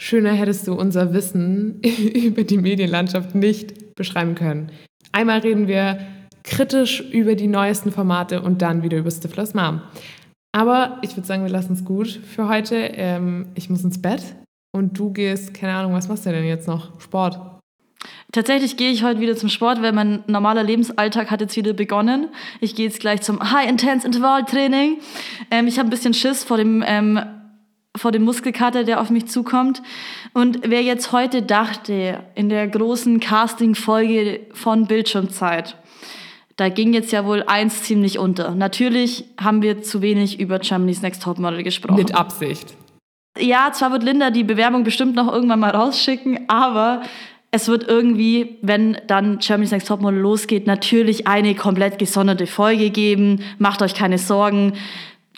[0.00, 1.80] Schöner hättest du unser Wissen
[2.14, 4.70] über die Medienlandschaft nicht beschreiben können.
[5.12, 5.98] Einmal reden wir
[6.44, 9.82] kritisch über die neuesten Formate und dann wieder über Stiflers Mom.
[10.52, 12.76] Aber ich würde sagen, wir lassen es gut für heute.
[12.76, 14.22] Ähm, ich muss ins Bett
[14.72, 17.00] und du gehst, keine Ahnung, was machst du denn jetzt noch?
[17.00, 17.58] Sport.
[18.32, 22.28] Tatsächlich gehe ich heute wieder zum Sport, weil mein normaler Lebensalltag hat jetzt wieder begonnen.
[22.60, 24.98] Ich gehe jetzt gleich zum High-Intense-Intervall-Training.
[25.50, 27.20] Ähm, ich habe ein bisschen Schiss vor dem ähm,
[27.98, 29.82] vor dem Muskelkater, der auf mich zukommt.
[30.32, 35.76] Und wer jetzt heute dachte, in der großen Casting-Folge von Bildschirmzeit,
[36.56, 38.54] da ging jetzt ja wohl eins ziemlich unter.
[38.54, 41.96] Natürlich haben wir zu wenig über Germany's Next Topmodel gesprochen.
[41.96, 42.74] Mit Absicht.
[43.38, 47.02] Ja, zwar wird Linda die Bewerbung bestimmt noch irgendwann mal rausschicken, aber
[47.50, 53.40] es wird irgendwie, wenn dann Germany's Next Topmodel losgeht, natürlich eine komplett gesonderte Folge geben.
[53.58, 54.74] Macht euch keine Sorgen.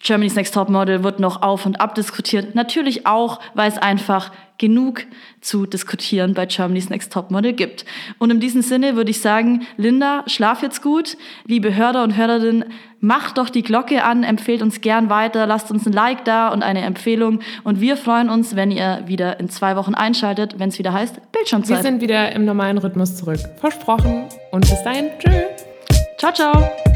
[0.02, 2.54] Germany's Next Top Model wird noch auf und ab diskutiert.
[2.54, 5.02] Natürlich auch, weil es einfach genug
[5.40, 7.84] zu diskutieren bei Germany's Next Top Model gibt.
[8.18, 11.16] Und in diesem Sinne würde ich sagen, Linda, schlaf jetzt gut.
[11.46, 12.64] Liebe Hörer und Hörerinnen,
[13.00, 16.62] macht doch die Glocke an, empfehlt uns gern weiter, lasst uns ein Like da und
[16.62, 17.40] eine Empfehlung.
[17.64, 21.32] Und wir freuen uns, wenn ihr wieder in zwei Wochen einschaltet, wenn es wieder heißt
[21.32, 21.78] Bildschirmzeit.
[21.78, 23.40] Wir sind wieder im normalen Rhythmus zurück.
[23.56, 24.28] Versprochen.
[24.50, 25.64] Und bis dahin, tschüss.
[26.18, 26.89] Ciao, ciao.